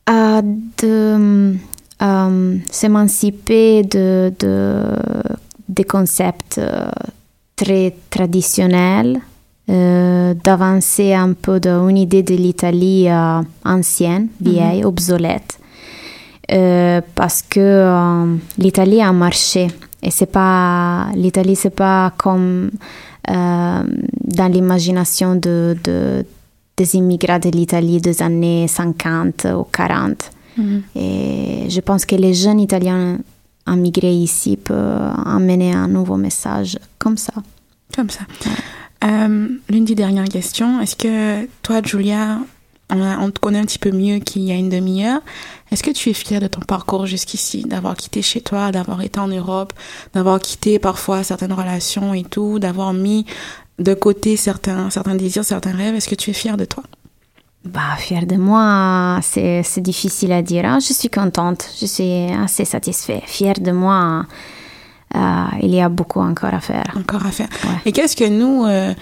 De 0.09 1.55
euh, 2.03 2.57
s'émanciper 2.71 3.83
de, 3.85 4.33
de, 4.41 4.83
des 5.69 5.85
concepts 5.85 6.59
euh, 6.59 6.91
très 7.55 7.95
traditionnels, 8.11 9.21
euh, 9.69 10.35
d'avancer 10.35 11.13
un 11.15 11.35
peu 11.35 11.61
d'une 11.61 11.97
idée 11.97 12.23
de 12.23 12.35
l'Italie 12.35 13.07
ancienne, 13.65 14.29
vieille, 14.41 14.85
obsolète. 14.85 15.59
Parce 17.15 17.43
que 17.43 18.37
l'Italie 18.59 19.01
a 19.01 19.09
un 19.09 19.13
marché 19.13 19.69
et 20.03 20.11
c'est 20.11 20.27
pas 20.31 21.09
l'Italie 21.15 21.57
c'est 21.57 21.71
pas 21.71 22.13
comme 22.17 22.71
euh, 23.29 23.83
dans 24.25 24.53
l'imagination 24.53 25.35
de, 25.35 25.77
de 25.85 26.25
des 26.77 26.97
immigrés 26.97 27.39
de 27.39 27.51
l'Italie 27.51 28.01
des 28.01 28.23
années 28.23 28.67
50 28.67 29.47
ou 29.57 29.65
40 29.65 30.31
et 30.95 31.67
je 31.69 31.81
pense 31.81 32.05
que 32.05 32.17
les 32.17 32.35
jeunes 32.35 32.61
Italiens 32.61 33.19
immigrés 33.67 34.15
ici 34.15 34.57
peuvent 34.57 35.13
amener 35.25 35.73
un 35.73 35.89
nouveau 35.89 36.17
message 36.17 36.79
comme 36.99 37.17
ça. 37.17 37.33
Comme 37.95 38.11
ça. 38.11 38.21
Euh, 39.05 39.49
L'une 39.69 39.85
des 39.85 39.95
dernières 39.95 40.29
questions, 40.29 40.81
est-ce 40.81 40.97
que 40.97 41.49
toi, 41.63 41.81
Julia, 41.83 42.39
on, 42.91 43.03
a- 43.03 43.19
on 43.19 43.31
te 43.31 43.39
connaît 43.39 43.59
un 43.59 43.65
petit 43.65 43.79
peu 43.79 43.91
mieux 43.91 44.19
qu'il 44.19 44.43
y 44.43 44.53
a 44.53 44.55
une 44.55 44.69
demi-heure. 44.69 45.21
Est-ce 45.71 45.83
que 45.83 45.91
tu 45.91 46.11
es 46.11 46.15
fière 46.15 46.41
de 46.41 46.47
ton 46.49 46.61
parcours 46.61 47.07
jusqu'ici, 47.07 47.63
d'avoir 47.63 47.97
quitté 47.97 48.23
chez 48.23 48.41
toi, 48.41 48.73
d'avoir 48.73 49.01
été 49.03 49.19
en 49.21 49.29
Europe, 49.29 49.73
d'avoir 50.15 50.41
quitté 50.41 50.79
parfois 50.79 51.23
certaines 51.23 51.53
relations 51.53 52.13
et 52.15 52.25
tout, 52.25 52.59
d'avoir 52.59 52.93
mis 52.93 53.25
de 53.79 53.95
côté 53.95 54.37
certains, 54.37 54.91
certains 54.91 55.15
désirs, 55.15 55.45
certains 55.45 55.73
rêves? 55.77 55.95
Est-ce 55.95 56.09
que 56.09 56.15
tu 56.17 56.31
es 56.31 56.35
fière 56.35 56.57
de 56.57 56.65
toi? 56.65 56.83
Bah, 57.65 57.95
fière 57.99 58.27
de 58.27 58.37
moi, 58.37 59.21
c'est 59.23 59.63
difficile 59.81 60.33
à 60.33 60.41
dire. 60.43 60.65
hein. 60.65 60.79
Je 60.81 60.93
suis 60.95 61.11
contente, 61.11 61.69
je 61.81 61.87
suis 61.87 62.33
assez 62.33 62.65
satisfaite. 62.65 63.23
Fière 63.27 63.61
de 63.61 63.71
moi, 63.71 64.25
euh, 65.15 65.45
il 65.63 65.71
y 65.75 65.81
a 65.83 65.91
beaucoup 65.91 66.21
encore 66.21 66.55
à 66.55 66.61
faire. 66.61 66.85
Encore 66.97 67.27
à 67.27 67.31
faire. 67.31 67.49
Ouais. 67.65 67.77
Et 67.85 67.93
qu'est-ce 67.93 68.17
que 68.17 68.27
nous, 68.29 68.65
euh, 68.65 68.95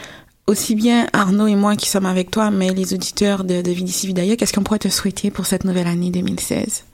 aussi 0.49 0.75
bien 0.75 1.07
Arnaud 1.13 1.47
et 1.47 1.55
moi 1.57 1.77
qui 1.77 1.89
sommes 1.89 2.07
avec 2.07 2.31
toi, 2.31 2.51
mais 2.51 2.71
les 2.71 2.93
auditeurs 2.95 3.45
de, 3.45 3.63
de 3.63 3.71
Vidici 3.71 4.07
Vidaya, 4.09 4.35
qu'est-ce 4.37 4.53
qu'on 4.53 4.63
pourrait 4.65 4.79
te 4.81 4.89
souhaiter 4.89 5.31
pour 5.31 5.47
cette 5.47 5.65
nouvelle 5.65 5.87
année 5.87 6.11
2016 6.11 6.85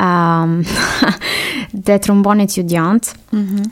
Euh, 0.00 0.62
D'être 1.74 2.10
une 2.10 2.22
bonne 2.22 2.40
étudiante 2.40 3.14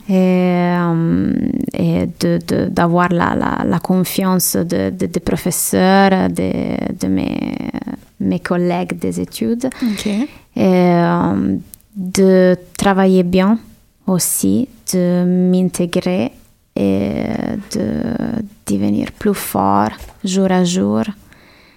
et, 0.09 0.13
euh, 0.15 1.33
et 1.75 2.07
de- 2.21 2.39
de- 2.47 2.69
d'avoir 2.69 3.09
la, 3.13 3.35
la, 3.35 3.65
la 3.65 3.79
confiance 3.81 4.55
de- 4.57 4.91
de- 4.91 5.07
des 5.07 5.21
professeurs, 5.21 6.29
de, 6.31 7.07
mes, 7.09 7.39
mes 8.21 8.39
collègues 8.41 8.99
des 8.99 9.21
études. 9.21 9.69
Et 10.57 10.65
euh, 10.65 11.57
de 11.97 12.57
travailler 12.77 13.23
bien 13.25 13.59
aussi, 14.07 14.69
de 14.93 15.25
m'intégrer 15.51 16.31
et 16.77 17.25
de 17.75 18.43
devenir 18.67 19.13
plus 19.13 19.35
fort 19.35 19.91
jour 20.25 20.51
à 20.51 20.65
jour. 20.65 21.03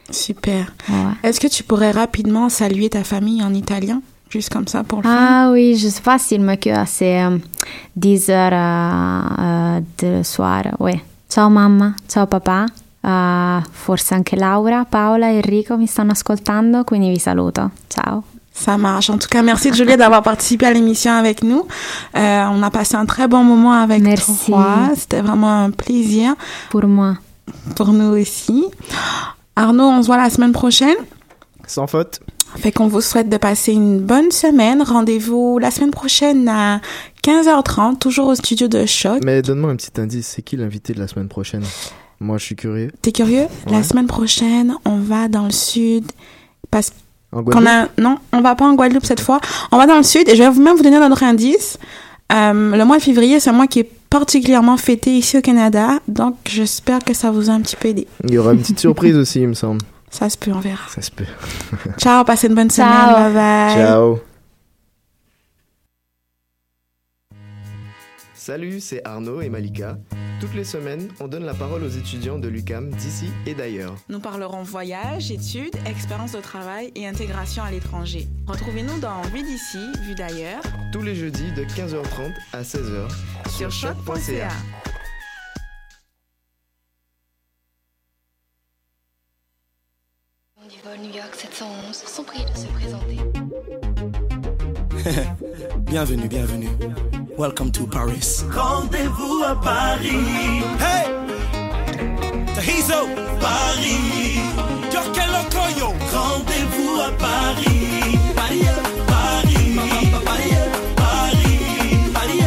Super. 0.10 0.72
Ouais. 0.88 1.14
Est-ce 1.24 1.40
que 1.40 1.48
tu 1.48 1.64
pourrais 1.64 1.92
rapidement 1.92 2.50
saluer 2.50 2.90
ta 2.90 3.04
famille 3.04 3.44
en 3.44 3.54
italien 3.54 4.02
Juste 4.30 4.52
comme 4.52 4.68
ça 4.68 4.84
pour 4.84 5.02
le 5.02 5.08
Ah 5.08 5.50
oui, 5.52 5.76
je 5.76 5.88
sais 5.88 6.02
pas 6.02 6.18
s'il 6.18 6.42
me 6.42 6.56
c'est 6.86 7.24
euh, 7.24 7.38
10 7.96 8.30
heures 8.30 8.52
euh, 8.54 9.82
del 9.98 10.26
soir. 10.26 10.64
Oui. 10.80 10.94
Ciao 11.30 11.50
mamma, 11.50 11.96
ciao 12.08 12.26
papà. 12.26 12.66
Uh, 13.02 13.62
forse 13.72 14.16
anche 14.16 14.36
Laura, 14.36 14.84
Paola 14.84 15.30
e 15.30 15.36
Enrico 15.36 15.78
mi 15.78 15.86
stanno 15.86 16.12
ascoltando, 16.12 16.84
quindi 16.84 17.10
vi 17.10 17.20
saluto. 17.20 17.70
Ciao. 17.88 18.24
Ça 18.58 18.78
marche. 18.78 19.10
En 19.10 19.18
tout 19.18 19.28
cas, 19.28 19.42
merci 19.42 19.72
Julia 19.74 19.98
d'avoir 19.98 20.24
participé 20.24 20.66
à 20.66 20.72
l'émission 20.74 21.12
avec 21.12 21.44
nous. 21.44 21.68
Euh, 22.16 22.46
on 22.50 22.64
a 22.64 22.72
passé 22.72 22.96
un 22.96 23.06
très 23.06 23.28
bon 23.28 23.44
moment 23.44 23.74
avec 23.74 24.02
Merci. 24.02 24.32
toi. 24.48 24.90
C'était 24.96 25.20
vraiment 25.22 25.64
un 25.66 25.72
plaisir 25.72 26.34
Pour 26.70 26.86
moi. 26.88 27.18
pour 27.76 27.90
nous 27.90 28.18
aussi. 28.20 28.64
Arnaud, 29.58 29.84
on 29.84 30.02
se 30.02 30.08
voit 30.08 30.18
la 30.18 30.30
semaine 30.30 30.54
prochaine. 30.54 30.96
Sans 31.68 31.86
faute. 31.88 32.22
Fait 32.58 32.72
qu'on 32.72 32.88
vous 32.88 33.02
souhaite 33.02 33.28
de 33.28 33.36
passer 33.38 33.74
une 33.74 34.00
bonne 34.00 34.32
semaine. 34.32 34.82
Rendez-vous 34.82 35.60
la 35.60 35.70
semaine 35.72 35.92
prochaine 35.92 36.48
à 36.48 36.80
15h30, 37.24 37.98
toujours 38.00 38.28
au 38.28 38.36
studio 38.36 38.68
de 38.70 38.86
Choc. 38.86 39.20
Mais 39.26 39.42
donne-moi 39.42 39.72
un 39.72 39.76
petit 39.76 40.00
indice, 40.00 40.28
c'est 40.36 40.42
qui 40.42 40.56
l'invité 40.56 40.94
de 40.94 41.00
la 41.00 41.08
semaine 41.10 41.28
prochaine? 41.28 41.64
Moi, 42.22 42.38
je 42.38 42.46
suis 42.46 42.56
curieux. 42.56 42.92
T'es 43.02 43.12
curieux? 43.12 43.48
La 43.70 43.84
semaine 43.84 44.08
prochaine, 44.08 44.76
on 44.86 45.00
va 45.00 45.28
dans 45.28 45.44
le 45.44 45.52
sud. 45.52 46.06
Parce 46.72 46.92
En 47.36 47.42
Guadeloupe 47.44 47.68
a... 47.68 47.88
Non, 48.02 48.18
on 48.34 48.42
va 48.42 48.56
pas 48.56 48.66
en 48.66 48.74
Guadeloupe 48.74 49.06
cette 49.06 49.20
fois. 49.22 49.40
On 49.72 49.78
va 49.78 49.86
dans 49.86 49.98
le 49.98 50.04
sud 50.04 50.28
et 50.28 50.36
je 50.36 50.42
vais 50.42 50.50
vous- 50.50 50.62
même 50.64 50.76
vous 50.76 50.84
donner 50.84 50.98
notre 50.98 51.22
indice. 51.24 51.78
Euh, 52.34 52.76
le 52.76 52.84
mois 52.86 52.98
de 52.98 53.04
février, 53.04 53.40
c'est 53.40 53.52
un 53.52 53.54
mois 53.54 53.68
qui 53.68 53.80
est 53.82 53.90
particulièrement 54.10 54.78
fêté 54.78 55.12
ici 55.12 55.38
au 55.38 55.42
Canada. 55.42 56.00
Donc, 56.08 56.36
j'espère 56.50 57.00
que 57.04 57.14
ça 57.14 57.30
vous 57.30 57.50
a 57.50 57.54
un 57.54 57.62
petit 57.62 57.76
peu 57.76 57.90
aidé. 57.90 58.08
Il 58.24 58.34
y 58.34 58.38
aura 58.40 58.54
une 58.54 58.60
petite 58.62 58.80
surprise 58.80 59.16
aussi, 59.16 59.42
il 59.42 59.50
me 59.50 59.54
semble. 59.54 59.82
Ça 60.10 60.30
se 60.30 60.38
peut, 60.38 60.52
on 60.56 60.60
verra. 60.60 60.80
Ça 60.90 61.02
se 61.02 61.12
peut. 61.12 61.26
Ciao, 61.98 62.24
passez 62.24 62.48
une 62.48 62.56
bonne 62.56 62.72
Ciao. 62.72 62.88
semaine. 62.90 63.34
Bye 63.34 63.34
bye. 63.34 63.76
Ciao. 63.86 64.20
Salut, 68.46 68.80
c'est 68.80 69.04
Arnaud 69.08 69.42
et 69.42 69.50
Malika. 69.50 69.98
Toutes 70.40 70.54
les 70.54 70.66
semaines, 70.66 71.10
on 71.20 71.28
donne 71.28 71.46
la 71.46 71.56
parole 71.56 71.84
aux 71.84 71.90
étudiants 71.90 72.38
de 72.38 72.48
l'UCAM 72.48 72.92
d'ici 72.92 73.26
et 73.48 73.56
d'ailleurs. 73.56 73.96
Nous 74.08 74.20
parlerons 74.20 74.62
voyage, 74.62 75.32
études, 75.32 75.76
expérience 75.88 76.34
de 76.34 76.42
travail 76.42 76.92
et 76.94 77.08
intégration 77.08 77.64
à 77.64 77.72
l'étranger. 77.72 78.28
Retrouvez-nous 78.46 79.00
dans 79.00 79.24
Vue 79.34 79.42
d'ici, 79.42 79.80
Vue 80.04 80.14
d'ailleurs, 80.14 80.62
Tous 80.94 81.02
les 81.02 81.16
jeudis 81.16 81.52
de 81.54 81.64
15h30 81.64 82.36
à 82.54 82.62
16h 82.62 83.10
sur 83.50 83.72
choc.ca. 83.72 84.50
Du 90.70 90.76
vol 90.84 91.00
New 91.00 91.16
York 91.16 91.34
711 91.34 91.96
sont 91.96 92.24
prix 92.24 92.46
de 92.46 92.56
se 92.56 92.68
présenter. 92.68 93.18
Bienvenue, 95.88 96.28
bienvenue. 96.28 96.70
Welcome 97.38 97.72
to 97.74 97.86
Paris. 97.86 98.44
Rendez-vous 98.50 99.44
à 99.44 99.56
Paris. 99.56 100.64
Hey! 100.80 101.12
Tahizo! 102.56 103.10
Paris. 103.42 104.40
Yorkel 104.94 105.32
Okoyo. 105.42 105.90
Rendez-vous 106.14 107.02
à 107.02 107.12
Paris. 107.18 108.18
Paris, 108.34 108.62
Paris. 109.06 109.76
Paris, 110.26 110.54
Paris. 110.96 111.98
Paris. 112.14 112.42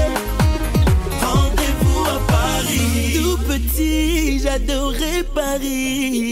Rendez-vous 1.20 2.05
à 2.07 2.18
Paris. 2.27 3.20
Tout 3.20 3.38
petit, 3.46 4.40
j'adorais 4.40 5.22
Paris 5.35 6.28